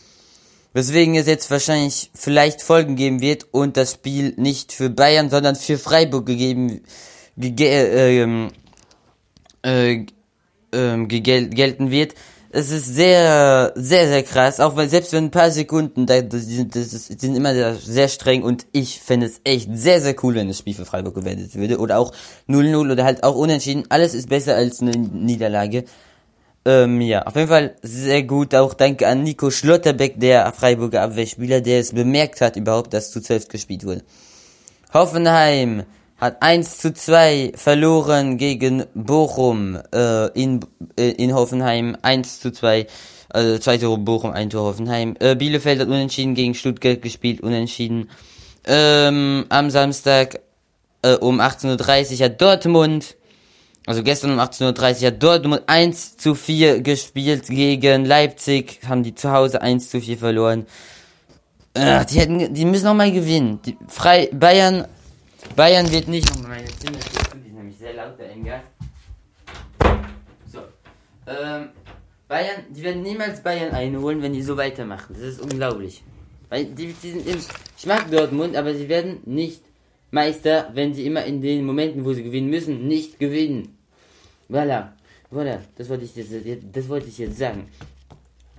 [0.73, 5.55] Weswegen es jetzt wahrscheinlich vielleicht Folgen geben wird und das Spiel nicht für Bayern, sondern
[5.55, 6.81] für Freiburg gegeben,
[7.37, 8.51] gege, äh, ähm,
[9.63, 10.05] äh,
[11.05, 12.13] gegel gelten wird.
[12.51, 16.47] Es ist sehr, sehr, sehr krass, auch weil selbst wenn ein paar Sekunden, da, das,
[16.71, 20.33] das ist, sind immer sehr, sehr streng und ich fände es echt sehr, sehr cool,
[20.33, 22.11] wenn das Spiel für Freiburg gewertet würde oder auch
[22.47, 23.83] 0-0 oder halt auch unentschieden.
[23.89, 25.83] Alles ist besser als eine Niederlage.
[26.65, 28.55] Ähm, ja, auf jeden Fall sehr gut.
[28.55, 33.21] Auch danke an Nico Schlotterbeck, der Freiburger Abwehrspieler, der es bemerkt hat überhaupt, dass zu
[33.21, 34.01] 12 gespielt wurde.
[34.91, 35.83] Hoffenheim
[36.19, 40.59] hat 1 zu 2 verloren gegen Bochum äh, in,
[40.97, 41.95] äh, in Hoffenheim.
[42.01, 42.87] 1 zu 2,
[43.29, 45.15] also 2 Tore Bochum, 1 Tor Hoffenheim.
[45.19, 48.09] Äh, Bielefeld hat unentschieden gegen Stuttgart gespielt, unentschieden.
[48.65, 50.41] Ähm, am Samstag
[51.01, 53.15] äh, um 18.30 Uhr hat Dortmund,
[53.85, 59.15] also gestern um 18.30 Uhr hat Dortmund 1 zu 4 gespielt gegen Leipzig, haben die
[59.15, 60.65] zu Hause 1 zu 4 verloren.
[61.75, 63.61] Ach, die hätten, die müssen noch mal gewinnen.
[63.65, 64.85] Die, frei, Bayern,
[65.55, 66.29] Bayern wird nicht.
[66.35, 68.61] Oh, meine Stimme ist ist nämlich sehr laut, der Engel.
[70.47, 70.59] So.
[71.27, 71.69] Ähm,
[72.27, 75.13] Bayern, die werden niemals Bayern einholen, wenn die so weitermachen.
[75.13, 76.03] Das ist unglaublich.
[76.49, 77.39] Weil die, die sind im,
[77.77, 79.63] ich mag Dortmund, aber sie werden nicht
[80.11, 83.77] Meister, wenn sie immer in den Momenten, wo sie gewinnen müssen, nicht gewinnen.
[84.49, 84.89] Voilà.
[85.31, 85.59] Voilà.
[85.77, 86.31] Das wollte ich jetzt,
[86.71, 87.67] das wollte ich jetzt sagen.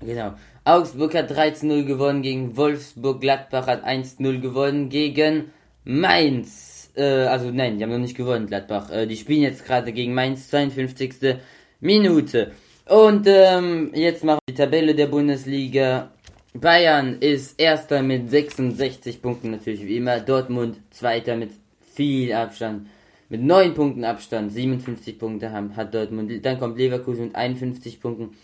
[0.00, 0.34] Genau.
[0.64, 3.20] Augsburg hat 13-0 gewonnen gegen Wolfsburg.
[3.20, 5.50] Gladbach hat 1-0 gewonnen gegen
[5.84, 6.69] Mainz.
[6.96, 8.90] Äh, also nein, die haben noch nicht gewonnen, Gladbach.
[8.90, 11.36] Äh, die spielen jetzt gerade gegen Mainz, 52.
[11.80, 12.52] Minute.
[12.86, 16.10] Und ähm, jetzt machen wir die Tabelle der Bundesliga.
[16.52, 20.18] Bayern ist erster mit 66 Punkten natürlich wie immer.
[20.20, 21.52] Dortmund zweiter mit
[21.94, 22.88] viel Abstand.
[23.28, 24.52] Mit 9 Punkten Abstand.
[24.52, 26.44] 57 Punkte haben, hat Dortmund.
[26.44, 28.36] Dann kommt Leverkusen mit 51 Punkten.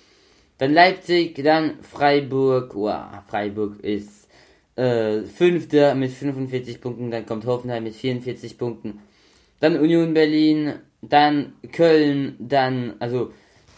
[0.59, 2.75] Dann Leipzig, dann Freiburg.
[2.75, 4.26] Wow, Freiburg ist
[4.77, 9.01] äh, Fünfter mit 45 Punkten, dann kommt Hoffenheim mit 44 Punkten,
[9.61, 13.33] dann Union Berlin, dann Köln, dann, also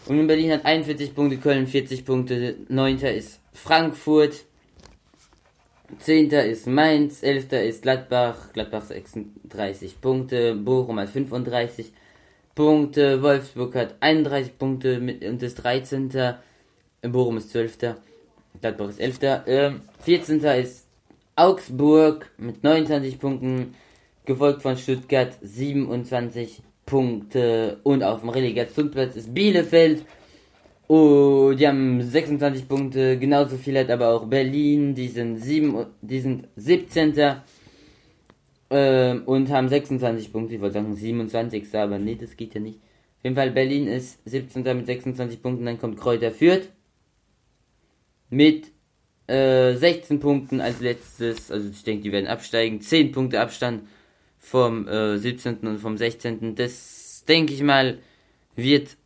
[0.07, 4.45] Union Berlin hat 41 Punkte, Köln 40 Punkte, Neunter ist Frankfurt,
[5.97, 11.91] Zehnter ist Mainz, Elfter ist Gladbach, Gladbach 36 Punkte, Bochum hat 35
[12.53, 16.11] Punkte, Wolfsburg hat 31 Punkte mit, und ist 13.
[17.03, 17.77] Bochum ist 12.
[18.61, 19.19] Gladbach ist 11.
[19.47, 20.43] Ähm, 14.
[20.43, 20.88] ist
[21.39, 23.73] Augsburg mit 29 Punkten,
[24.25, 30.05] gefolgt von Stuttgart 27 Punkte und auf dem Relegationsplatz ist Bielefeld.
[30.89, 36.19] Oh, die haben 26 Punkte, genauso viel hat aber auch Berlin, die sind, 7, die
[36.19, 37.13] sind 17.
[38.71, 41.73] Ähm, und haben 26 Punkte, ich wollte sagen 27.
[41.75, 42.79] aber nee, das geht ja nicht.
[42.79, 44.63] Auf jeden Fall, Berlin ist 17.
[44.75, 46.69] mit 26 Punkten, dann kommt Kräuter Fürth
[48.29, 48.71] mit
[49.29, 53.83] äh, 16 Punkten als letztes, also ich denke, die werden absteigen, 10 Punkte Abstand
[54.39, 55.59] vom äh, 17.
[55.59, 56.55] und vom 16.
[56.55, 57.99] Das denke ich mal
[58.55, 58.97] wird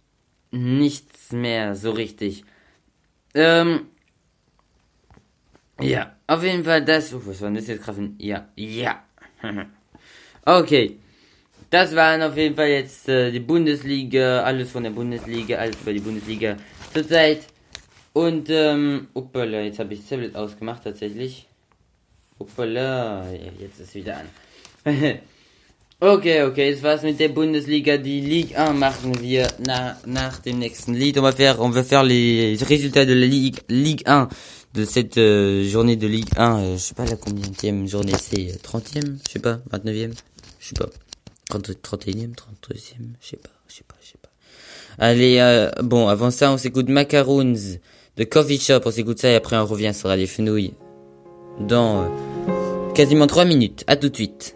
[0.51, 2.43] nichts mehr so richtig.
[3.35, 3.87] Ähm,
[5.79, 7.13] ja, auf jeden Fall das.
[7.13, 8.11] Oh, was war denn das jetzt gerade?
[8.19, 9.03] Ja, ja.
[10.45, 10.99] okay.
[11.69, 15.91] Das waren auf jeden Fall jetzt äh, die Bundesliga, alles von der Bundesliga, alles über
[15.91, 16.55] die Bundesliga
[16.93, 17.47] zurzeit.
[18.13, 21.47] Und, ähm, uppala, jetzt habe ich das Tablet ausgemacht tatsächlich.
[22.37, 23.25] Uppala,
[23.59, 24.27] jetzt ist wieder an.
[25.99, 27.97] okay, okay, das war's mit der Bundesliga.
[27.97, 31.17] Die Ligue 1 machen wir na, nach dem nächsten Lied.
[31.17, 34.29] On va faire, on va faire les résultats de la Ligue, Ligue 1
[34.75, 36.59] de cette euh, journée de Ligue 1.
[36.59, 40.13] Euh, je sais pas la combienième journée c'est, euh, 30e, je sais pas, 29e,
[40.59, 40.89] je sais pas.
[41.49, 44.29] 30, 31e, 32e, je sais pas, je sais pas, je sais pas.
[44.99, 47.79] Allez, euh, bon, avant ça, on s'écoute Macaroons
[48.17, 50.73] de Coffee Shop, on s'écoute ça et après on revient sur les fenouilles
[51.59, 53.83] dans euh, quasiment 3 minutes.
[53.87, 54.55] À tout de suite.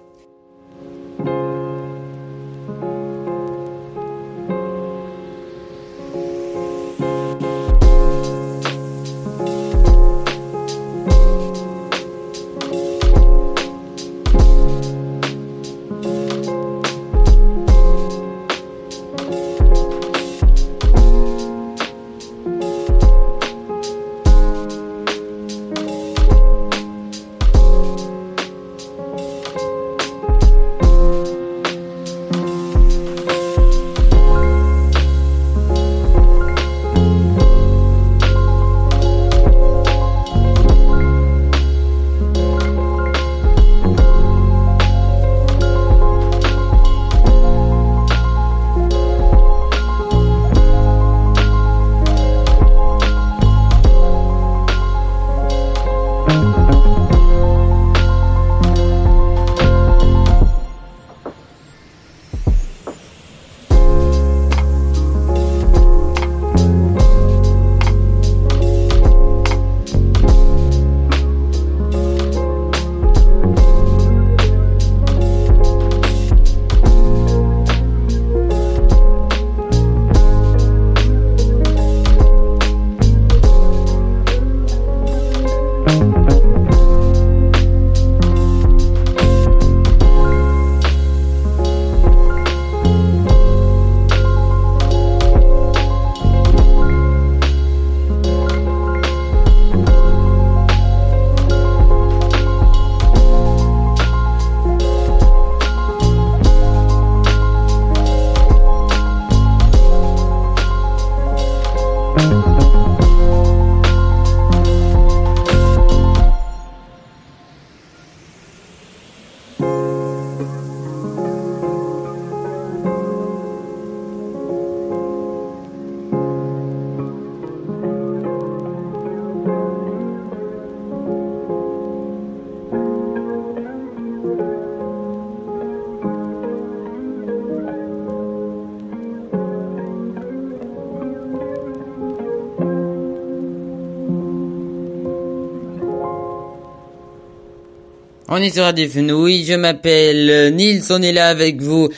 [148.37, 151.89] On est sur Radio Fenouille, je m'appelle euh, Nils, on est là avec vous.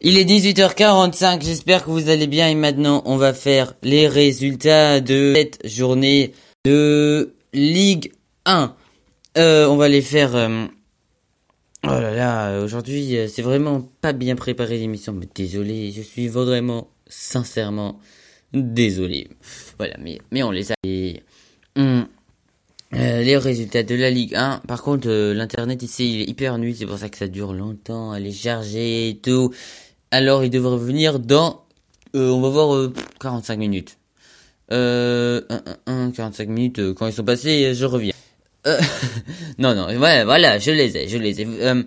[0.00, 2.48] Il est 18h45, j'espère que vous allez bien.
[2.48, 6.32] Et maintenant on va faire les résultats de cette journée
[6.64, 8.10] de Ligue
[8.46, 8.74] 1.
[9.36, 10.34] Euh, on va les faire...
[10.34, 10.64] euh,
[11.84, 16.88] Oh là là, aujourd'hui c'est vraiment pas bien préparé l'émission, mais désolé, je suis vraiment
[17.06, 18.00] sincèrement
[18.54, 19.28] désolé.
[19.76, 20.74] Voilà, mais, mais on les a...
[21.76, 22.06] hum,
[22.92, 24.62] Euh, les résultats de la Ligue 1.
[24.66, 27.52] Par contre, euh, l'internet ici il est hyper nul, c'est pour ça que ça dure
[27.52, 29.52] longtemps à les charger et tout.
[30.10, 31.64] Alors, il devrait revenir dans,
[32.16, 33.96] euh, on va voir, euh, 45 minutes.
[34.72, 35.40] Euh,
[35.86, 38.12] 1, 1, 45 minutes, euh, quand ils sont passés, je reviens.
[38.66, 38.78] Euh,
[39.58, 41.46] non, non, ouais, voilà, je les ai, je les ai.
[41.46, 41.82] Euh,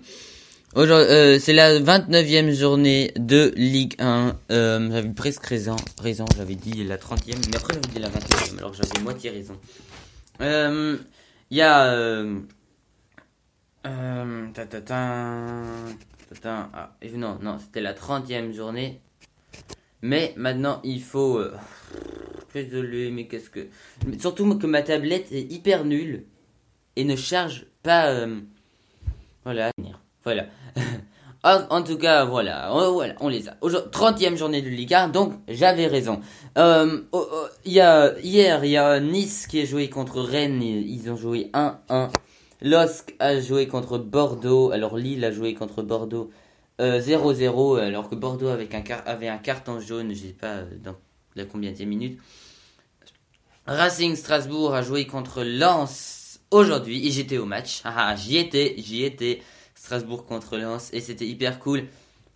[0.74, 4.36] aujourd'hui, euh, c'est la 29e journée de Ligue 1.
[4.50, 8.58] Euh, j'avais presque raison, raison, j'avais dit la 30e, mais après j'avais dit la 29e,
[8.58, 9.54] alors j'avais moitié raison.
[10.40, 10.98] Euh,
[11.50, 11.86] Il y a...
[11.92, 12.40] Euh,
[13.86, 14.82] euh, ta, ta,
[16.44, 19.00] ah, non, non, c'était la 30e journée.
[20.02, 21.38] Mais maintenant, il faut...
[21.38, 21.54] Euh,
[22.52, 23.68] désolé, mais qu'est-ce que...
[24.18, 26.24] Surtout que ma tablette est hyper nulle
[26.96, 28.10] et ne charge pas...
[28.10, 28.40] euh,
[29.44, 29.70] Voilà,
[30.24, 30.46] voilà.
[31.44, 33.56] en, tout cas, voilà, on, voilà, on les a.
[33.60, 36.20] Aujourd'hui, 30e journée de Ligue 1, donc j'avais raison.
[36.56, 40.62] Euh, oh, oh, y a, hier, il y a Nice qui a joué contre Rennes,
[40.62, 42.10] ils ont joué 1-1.
[42.62, 46.30] LOSC a joué contre Bordeaux, alors Lille a joué contre Bordeaux
[46.80, 50.96] euh, 0-0, alors que Bordeaux avait un carton jaune, je sais pas euh, dans
[51.36, 52.18] la combien de minutes.
[53.66, 57.82] Racing Strasbourg a joué contre Lens aujourd'hui et j'étais au match.
[57.84, 59.42] Ah, j'y étais, j'y étais.
[59.84, 61.84] Strasbourg contre Lens et c'était hyper cool.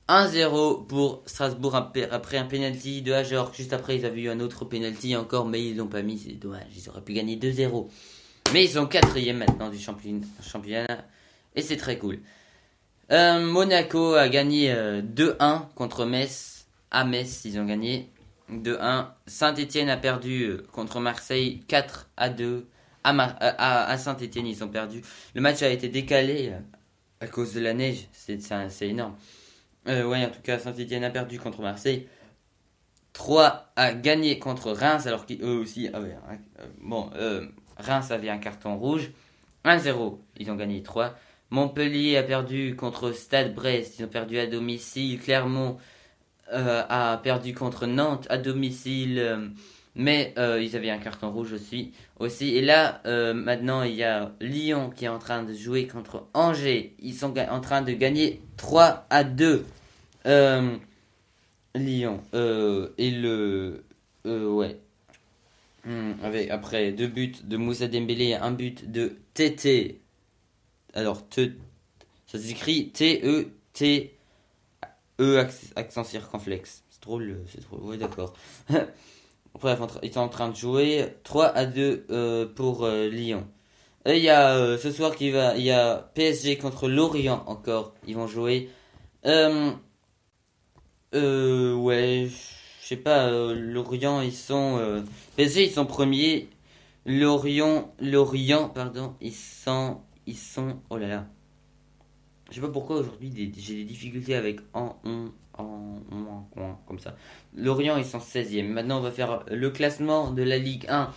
[0.07, 3.55] 1-0 pour Strasbourg après un penalty de Ajor.
[3.55, 6.19] Juste après, ils avaient eu un autre penalty encore, mais ils l'ont pas mis.
[6.19, 6.67] C'est dommage.
[6.77, 7.89] Ils auraient pu gagner 2-0.
[8.53, 11.07] Mais ils sont quatrième maintenant du champion- championnat
[11.57, 12.19] et c'est très cool.
[13.13, 16.67] Euh, Monaco a gagné euh, 2-1 contre Metz.
[16.91, 18.11] À Metz, ils ont gagné
[18.53, 19.07] 2-1.
[19.27, 22.67] Saint-Etienne a perdu euh, contre Marseille 4 à 2.
[23.05, 25.01] À, Saint-Etienne, ils ont perdu.
[25.35, 26.59] Le match a été décalé euh,
[27.21, 28.09] à cause de la neige.
[28.13, 29.17] C'est énorme.
[29.87, 32.09] Euh, ouais, en tout cas, Saint-Etienne a perdu contre Marseille.
[33.19, 36.15] 3 a gagné contre Reims, alors qu'eux aussi euh,
[36.81, 37.47] bon, euh,
[37.77, 39.11] Reims avait un carton rouge.
[39.65, 41.15] 1-0, ils ont gagné 3.
[41.51, 45.19] Montpellier a perdu contre Stade Brest, ils ont perdu à domicile.
[45.19, 45.79] Clermont
[46.53, 49.53] euh, a perdu contre Nantes à domicile,
[49.95, 51.93] mais euh, ils avaient un carton rouge aussi.
[52.19, 52.57] aussi.
[52.57, 56.27] Et là, euh, maintenant, il y a Lyon qui est en train de jouer contre
[56.35, 56.95] Angers.
[57.01, 59.67] Ils sont en train de gagner 3 à 2.
[60.27, 60.77] Euh,
[61.75, 62.21] Lyon.
[62.33, 63.85] Et le...
[64.25, 64.79] ouais.
[65.85, 66.13] Hmm,
[66.51, 70.01] après deux buts de Moussa Dembélé et un but de TT.
[70.95, 71.51] Alors, te,
[72.27, 74.15] ça s'écrit T-E-T...
[75.21, 76.85] E acc- accent circonflexe.
[76.91, 77.81] C'est drôle, c'est drôle.
[77.83, 78.35] Ouais, d'accord.
[79.55, 83.47] Bref, ils sont en train de jouer 3 à 2 euh, pour euh, Lyon.
[84.07, 87.95] Il y a euh, ce soir qui va, il y a PSG contre Lorient encore.
[88.07, 88.71] Ils vont jouer.
[89.27, 89.73] Euh,
[91.13, 92.29] ouais,
[92.83, 93.31] je sais pas.
[93.53, 95.03] Lorient, ils sont
[95.37, 96.49] PSG, ils sont premiers.
[97.07, 100.81] Lorient, Lorient, pardon, ils sont, ils sont.
[100.91, 101.27] Oh là là.
[102.51, 106.99] Je sais pas pourquoi aujourd'hui j'ai des difficultés avec en, on, en, en, en, comme
[106.99, 107.15] ça.
[107.55, 108.69] Lorient, ils sont 16e.
[108.69, 111.11] Maintenant, on va faire le classement de la Ligue 1.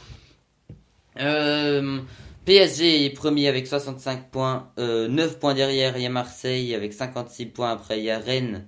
[1.19, 1.99] Euh,
[2.45, 4.71] PSG est premier avec 65 points.
[4.79, 7.71] Euh, 9 points derrière, il y a Marseille avec 56 points.
[7.71, 8.65] Après, il y a Rennes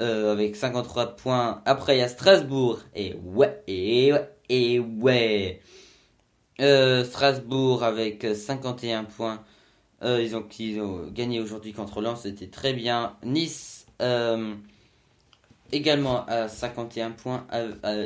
[0.00, 1.62] euh, avec 53 points.
[1.64, 2.80] Après, il y a Strasbourg.
[2.94, 5.60] Et ouais, et ouais, et ouais.
[6.60, 9.42] Euh, Strasbourg avec 51 points.
[10.02, 10.36] Euh, ils,
[10.80, 13.16] ont, gagné aujourd'hui contre Lens, c'était très bien.
[13.24, 14.54] Nice euh,
[15.72, 17.46] également à 51 points.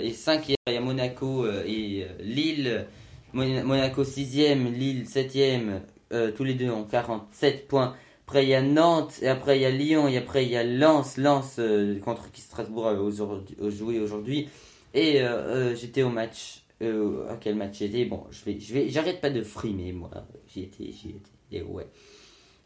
[0.03, 2.87] et 5 il y a Monaco euh, et Lille.
[3.35, 5.81] Mon- Monaco 6ème, Lille 7ème.
[6.13, 7.95] euh, tous les deux ont 47 points.
[8.27, 10.57] Après il y a Nantes, et après il y a Lyon, et après il y
[10.57, 11.19] a Lens.
[11.19, 11.61] Lens
[12.03, 12.95] contre qui Strasbourg a
[13.71, 14.49] joué aujourd'hui.
[14.95, 15.21] Et
[15.75, 16.63] j'étais au match.
[16.81, 18.07] À quel match j'étais?
[18.07, 20.11] Bon, je vais, j'arrête pas de frimer moi.
[20.49, 21.32] J'y étais, j'y étais.
[21.53, 21.87] Et ouais.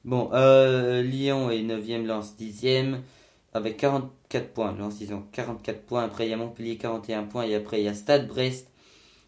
[0.04, 3.00] Bon, euh, Lyon est 9ème, Lens 10ème,
[3.52, 4.72] avec 44 points.
[4.72, 6.04] Lens, ils ont 44 points.
[6.04, 7.44] Après, il y a Montpellier, 41 points.
[7.44, 8.70] Et après, il y a Stade Brest,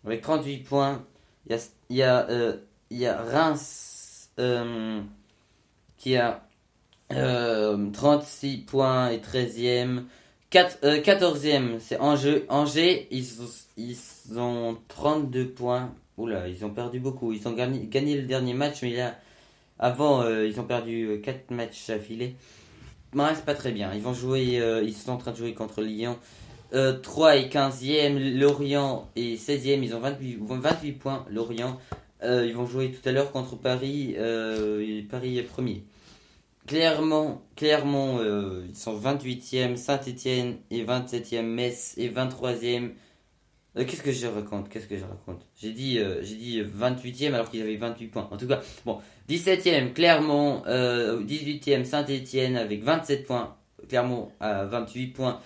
[0.04, 1.04] avec 38 points.
[1.46, 1.58] Il a,
[1.90, 2.56] il a, euh,
[2.90, 5.00] il y a Reims, euh,
[5.96, 6.46] qui a
[7.12, 10.04] euh, 36 points et 13ème.
[10.50, 12.46] 4, euh, 14e, c'est Angers.
[12.48, 13.46] Angers, ils, ont-
[13.76, 15.94] ils ont 32 points.
[16.16, 17.32] Oula, ils ont perdu beaucoup.
[17.32, 19.16] Ils ont gagné, gagné le dernier match, mais là,
[19.78, 22.36] avant, euh, ils ont perdu 4 matchs affilés.
[23.14, 23.92] Ouais, c'est pas très bien.
[23.94, 26.18] Ils vont jouer, euh, ils sont en train de jouer contre Lyon.
[26.74, 31.24] Euh, 3 et 15e, Lorient et 16e, ils ont 28, 28 points.
[31.30, 31.78] Lorient,
[32.24, 34.16] Euh, ils vont jouer tout à l'heure contre Paris.
[34.18, 35.84] euh, Paris est premier.
[36.66, 38.20] Clermont, Clermont
[38.68, 42.90] ils sont 28e, Saint-Etienne est 27e, Metz est 23e,
[43.78, 44.68] Euh, Qu'est-ce que je raconte?
[44.68, 45.46] Qu'est-ce que je raconte?
[45.60, 48.28] J'ai dit, euh, j'ai dit 28e alors qu'il avait 28 points.
[48.30, 48.98] En tout cas, bon,
[49.28, 53.56] 17e Clermont, euh, 18e Saint-Etienne avec 27 points.
[53.88, 55.40] Clermont à 28 points.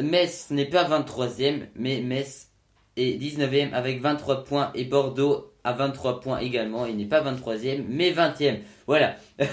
[0.00, 2.48] Metz n'est pas 23e, mais Metz
[2.96, 6.86] est 19e avec 23 points et Bordeaux à 23 points également.
[6.86, 8.58] Il n'est pas 23e, mais 20e.
[8.86, 9.16] Voilà.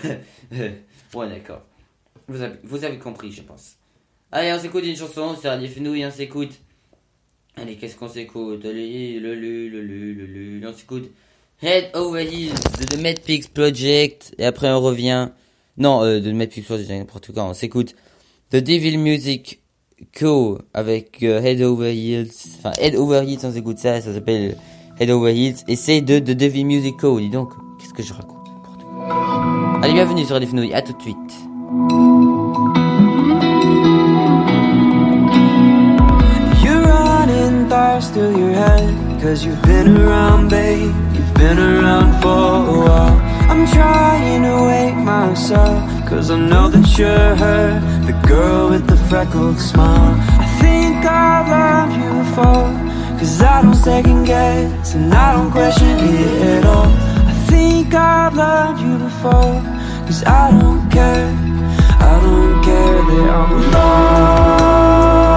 [1.13, 1.61] bon, d'accord.
[2.27, 3.77] Vous avez, compris, je pense.
[4.31, 6.59] Allez, on s'écoute une chanson, c'est Radio Fenouille, on s'écoute.
[7.61, 11.11] Allez, qu'est-ce qu'on s'écoute le le le le le le, on s'écoute.
[11.61, 15.29] Head Over Heels de The Medpix Project, et après on revient.
[15.77, 17.95] Non, euh, de The Medpix Project, n'importe quoi, on s'écoute.
[18.51, 19.59] The Devil Music
[20.17, 20.59] Co.
[20.73, 22.31] avec euh, Head Over Heels.
[22.59, 24.55] Enfin, Head Over Heels, on s'écoute ça, ça s'appelle
[24.99, 25.57] Head Over Heels.
[25.67, 27.19] Et c'est de The Devil Music Co.
[27.19, 28.37] Dis donc, qu'est-ce que je raconte.
[29.83, 32.28] Allez, bienvenue sur Radio Fenouille, à tout de suite.
[38.07, 40.95] Through your head Cause you've been around, babe.
[41.13, 43.17] You've been around for a while.
[43.51, 48.95] I'm trying to wake myself Cause I know that you're her The girl with the
[49.09, 50.15] freckled smile.
[50.39, 55.97] I think I've loved you before Cause I don't second guess And I don't question
[55.99, 56.87] it at all.
[57.31, 59.55] I think I've loved you before
[60.07, 61.27] Cause I don't care.
[61.99, 65.28] I don't care that I'm lost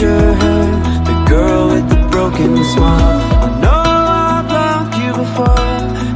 [0.00, 3.20] The girl with the broken smile.
[3.42, 3.82] I know
[4.30, 5.56] I've loved you before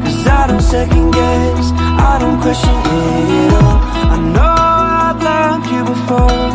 [0.05, 3.78] Cause I don't second guess I don't question it at all.
[4.14, 6.51] I know I've loved you before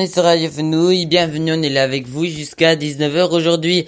[0.00, 3.86] est Radio Fenouille, bienvenue, on est là avec vous jusqu'à 19h aujourd'hui.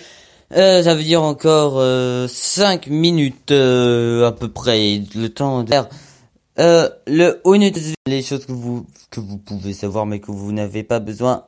[0.54, 5.70] Euh, ça veut dire encore euh, 5 minutes euh, à peu près, le temps de
[5.70, 5.88] faire
[6.58, 10.82] euh, le honnête les choses que vous que vous pouvez savoir mais que vous n'avez
[10.82, 11.44] pas besoin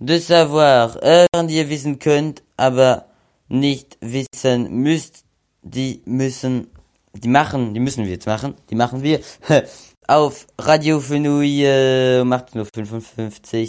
[0.00, 0.98] de savoir.
[1.04, 3.04] Äh, die ihr wissen könnt, aber
[3.48, 5.22] nicht wissen müsst,
[5.62, 6.66] die müssen,
[7.12, 9.20] die machen, die müssen wir jetzt machen, die machen wir
[10.08, 13.68] auf Radio Fenouille äh, um 18.55 Uhr.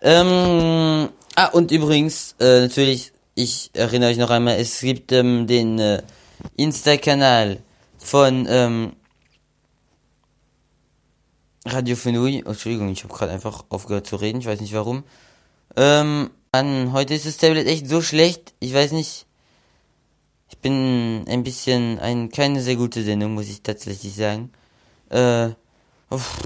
[0.00, 5.78] Ähm, ah, und übrigens, äh, natürlich, ich erinnere euch noch einmal, es gibt ähm, den
[5.78, 6.02] äh,
[6.56, 7.60] Insta-Kanal
[7.98, 8.92] von ähm,
[11.66, 12.42] Radio Fenouille.
[12.44, 15.04] Oh, Entschuldigung, ich habe gerade einfach aufgehört zu reden, ich weiß nicht warum.
[15.76, 19.26] Ähm, Mann, heute ist das Tablet echt so schlecht, ich weiß nicht.
[20.50, 24.50] Ich bin ein bisschen ein keine sehr gute Sendung, muss ich tatsächlich sagen.
[25.10, 25.50] Äh,
[26.10, 26.38] uff.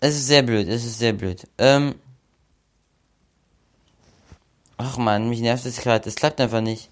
[0.00, 1.46] es ist sehr blöd, es ist sehr blöd.
[1.58, 1.96] Ähm,
[4.78, 6.88] ach man, mich nervt es gerade, es klappt einfach nicht.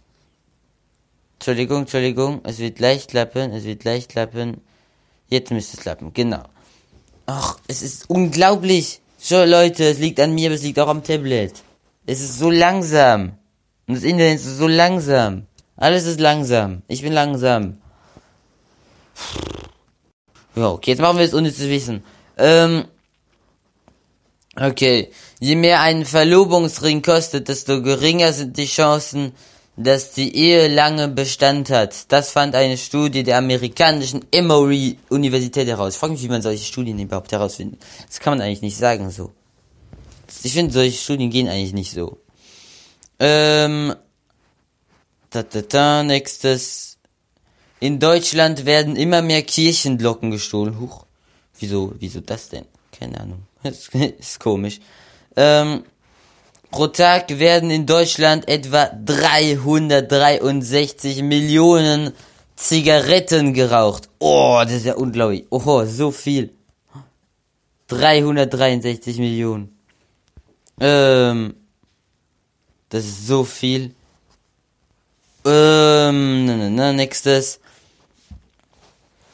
[1.38, 4.60] Entschuldigung, Entschuldigung, es wird gleich klappen, es wird gleich klappen.
[5.28, 6.42] Jetzt müsste es klappen, genau.
[7.26, 9.00] Ach, es ist unglaublich.
[9.20, 11.62] Schon Leute, es liegt an mir, aber es liegt auch am Tablet.
[12.06, 13.32] Es ist so langsam.
[13.86, 15.46] Und das Internet ist so langsam.
[15.76, 16.82] Alles ist langsam.
[16.88, 17.78] Ich bin langsam.
[20.54, 22.02] Ja, okay, jetzt machen wir es ohne zu wissen.
[22.38, 22.84] Ähm,
[24.58, 25.10] okay.
[25.38, 29.32] Je mehr ein Verlobungsring kostet, desto geringer sind die Chancen,
[29.76, 32.10] dass die Ehe lange Bestand hat.
[32.10, 35.94] Das fand eine Studie der amerikanischen Emory Universität heraus.
[35.94, 37.80] Ich frage mich, wie man solche Studien überhaupt herausfindet.
[38.06, 39.32] Das kann man eigentlich nicht sagen so.
[40.42, 42.18] Ich finde, solche Studien gehen eigentlich nicht so.
[43.18, 43.94] Ähm,
[45.30, 46.96] da, da, da, nächstes.
[47.78, 50.80] In Deutschland werden immer mehr Kirchenglocken gestohlen.
[50.80, 51.04] Huch.
[51.58, 52.64] Wieso, wieso das denn?
[52.98, 53.42] Keine Ahnung.
[53.62, 54.80] Das ist komisch.
[55.36, 55.84] Ähm,
[56.70, 62.12] pro Tag werden in Deutschland etwa 363 Millionen
[62.56, 64.08] Zigaretten geraucht.
[64.18, 65.44] Oh, das ist ja unglaublich.
[65.50, 66.50] Oh, so viel.
[67.88, 69.76] 363 Millionen.
[70.80, 71.54] Ähm,
[72.88, 73.94] das ist so viel.
[75.44, 77.60] Ähm, na, na, na, nächstes.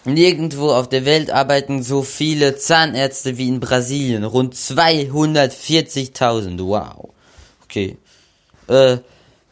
[0.04, 4.24] Nirgendwo auf der Welt arbeiten so viele Zahnärzte wie in Brasilien.
[4.24, 6.58] Rund 240.000.
[6.58, 7.10] Wow.
[7.64, 7.96] Okay.
[8.68, 8.98] Äh,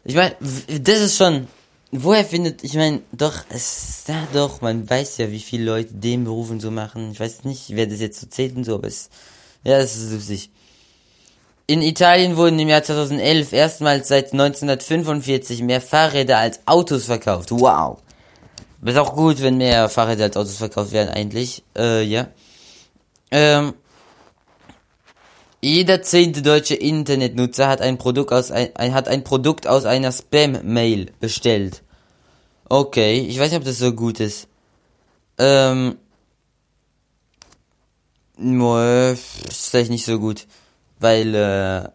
[0.03, 1.47] ich meine, das ist schon.
[1.93, 6.23] Woher findet, ich meine, doch, es, ja doch, man weiß ja, wie viele Leute den
[6.23, 7.11] Beruf und so machen.
[7.11, 9.09] Ich weiß nicht, wer das jetzt so zählt und so, aber es,
[9.65, 10.51] ja, es ist lustig.
[11.67, 17.51] In Italien wurden im Jahr 2011 erstmals seit 1945 mehr Fahrräder als Autos verkauft.
[17.51, 17.97] Wow.
[18.83, 21.63] Ist auch gut, wenn mehr Fahrräder als Autos verkauft werden, eigentlich.
[21.77, 22.27] Äh, ja.
[23.29, 23.73] Ähm,
[25.61, 31.11] jeder zehnte deutsche Internetnutzer hat ein Produkt aus ein, hat ein Produkt aus einer Spam-Mail
[31.19, 31.83] bestellt.
[32.67, 34.47] Okay, ich weiß nicht, ob das so gut ist.
[35.37, 35.97] Ähm,
[38.37, 40.47] nö, ist vielleicht nicht so gut,
[40.99, 41.89] weil äh,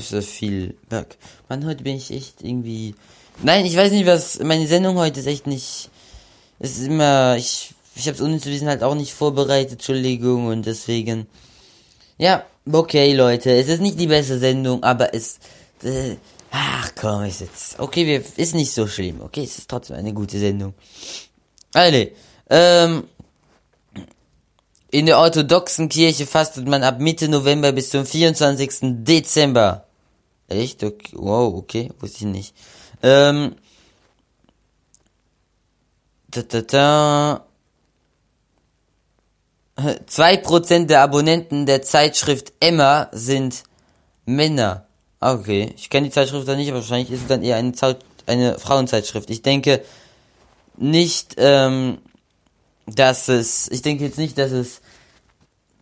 [0.00, 1.16] so viel Werk.
[1.48, 2.94] Mann, heute bin ich echt irgendwie.
[3.42, 5.90] Nein, ich weiß nicht, was meine Sendung heute ist echt nicht.
[6.58, 10.46] Es ist immer ich ich habe es ohne zu wissen halt auch nicht vorbereitet, Entschuldigung,
[10.46, 11.26] und deswegen,
[12.16, 15.38] ja, okay, Leute, es ist nicht die beste Sendung, aber es,
[15.82, 16.16] äh,
[16.50, 20.12] ach komm, ist jetzt, okay, wir, ist nicht so schlimm, okay, es ist trotzdem eine
[20.12, 20.74] gute Sendung.
[21.72, 22.12] Alle,
[22.48, 23.04] ähm,
[24.90, 29.04] in der orthodoxen Kirche fastet man ab Mitte November bis zum 24.
[29.04, 29.86] Dezember.
[30.46, 30.82] Echt?
[30.82, 31.10] Okay.
[31.12, 32.54] Wow, okay, wusste ich nicht.
[33.02, 33.56] Ähm,
[36.30, 37.44] da, da, da.
[39.78, 43.62] 2% der Abonnenten der Zeitschrift Emma sind
[44.26, 44.86] Männer.
[45.20, 47.98] Okay, ich kenne die Zeitschrift da nicht, aber wahrscheinlich ist es dann eher eine, Zeit,
[48.26, 49.30] eine Frauenzeitschrift.
[49.30, 49.82] Ich denke
[50.76, 51.98] nicht, ähm,
[52.86, 54.80] dass es, ich denke jetzt nicht, dass es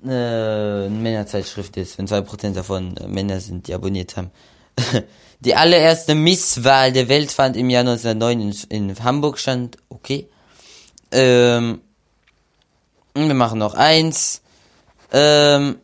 [0.04, 4.30] äh, eine Männerzeitschrift ist, wenn 2% davon äh, Männer sind, die abonniert haben.
[5.40, 9.76] die allererste Misswahl der Welt fand im Jahr 1909 in, in Hamburg stand.
[9.88, 10.28] Okay.
[11.12, 11.80] Ähm,
[13.14, 14.42] wir machen noch eins.
[15.12, 15.76] Ähm,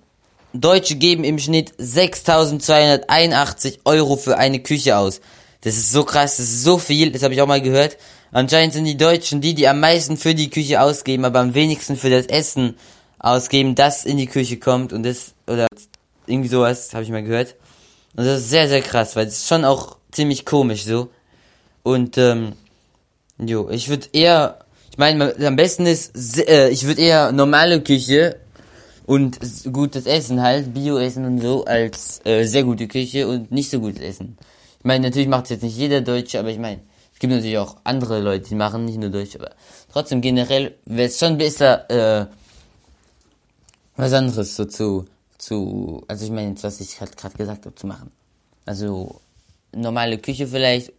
[0.55, 5.21] Deutsche geben im Schnitt 6.281 Euro für eine Küche aus.
[5.63, 7.97] Das ist so krass, das ist so viel, das habe ich auch mal gehört.
[8.33, 11.97] Anscheinend sind die Deutschen die, die am meisten für die Küche ausgeben, aber am wenigsten
[11.97, 12.77] für das Essen
[13.19, 15.67] ausgeben, das in die Küche kommt und das, oder
[16.27, 17.55] irgendwie sowas, habe ich mal gehört.
[18.15, 21.11] Und das ist sehr, sehr krass, weil das ist schon auch ziemlich komisch so.
[21.83, 22.53] Und, ähm,
[23.39, 28.37] jo, ich würde eher ich meine, am besten ist, äh, ich würde eher normale Küche
[29.07, 29.39] und
[29.73, 34.03] gutes Essen halt, Bio-Essen und so, als äh, sehr gute Küche und nicht so gutes
[34.03, 34.37] Essen.
[34.81, 36.83] Ich meine, natürlich macht es jetzt nicht jeder Deutsche, aber ich meine,
[37.15, 39.53] es gibt natürlich auch andere Leute, die machen, nicht nur Deutsche, aber
[39.91, 42.27] trotzdem generell wäre es schon besser, äh,
[43.97, 45.07] was anderes so zu,
[45.43, 48.13] zu, also ich meine jetzt, was ich halt gerade gesagt habe, zu machen.
[48.65, 49.21] Also
[49.73, 50.93] normale Küche vielleicht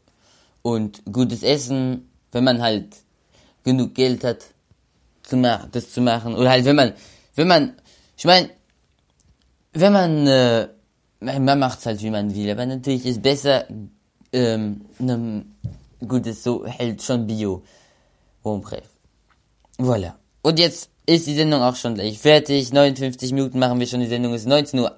[0.61, 2.97] und gutes Essen, wenn man halt
[3.63, 4.43] genug Geld hat,
[5.23, 6.35] zu machen, das zu machen.
[6.35, 6.91] Oder halt, wenn man,
[7.35, 7.73] wenn man,
[8.17, 8.49] ich meine,
[9.71, 10.67] wenn man, äh,
[11.21, 13.65] man macht's halt, wie man will, aber natürlich ist besser,
[14.33, 15.45] ähm, ne,
[16.05, 17.63] gutes so, hält schon Bio.
[18.41, 18.89] Bon, bref.
[19.79, 20.15] Voilà.
[20.41, 22.71] Und jetzt ist die Sendung auch schon gleich fertig.
[22.71, 24.91] 59 Minuten machen wir schon, die Sendung ist 19.01 Uhr.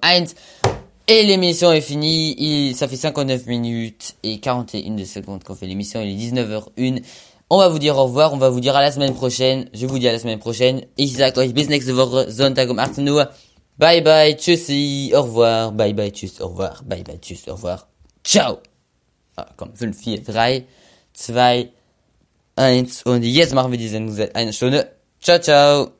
[1.07, 2.35] Et l'émission est finie.
[2.37, 6.01] Il, ça fait 59 minutes et 41 secondes qu'on fait l'émission.
[6.01, 7.03] Il est 19h01.
[7.51, 8.33] On va vous dire au revoir.
[8.33, 9.69] On va vous dire à la semaine prochaine.
[9.73, 10.81] Je vous dis à la semaine prochaine.
[10.97, 13.27] Ich sag euch bis nächste Woche Sonntag um 18 Uhr.
[13.77, 14.35] Bye bye.
[14.35, 15.11] Tschüssi.
[15.13, 15.71] Au revoir.
[15.73, 16.11] Bye bye.
[16.11, 16.41] Tschüss.
[16.41, 16.81] Au revoir.
[16.83, 17.19] Bye bye.
[17.19, 17.47] Tschüss.
[17.47, 17.87] Au revoir.
[18.23, 18.57] Ciao.
[19.37, 19.75] Ah, komm.
[19.75, 20.65] 5, 4, 3,
[21.13, 21.69] 2,
[22.55, 23.03] 1.
[23.03, 24.89] Und jetzt machen wir die Sendung seit einer Stunde.
[25.21, 25.94] Ciao, ciao.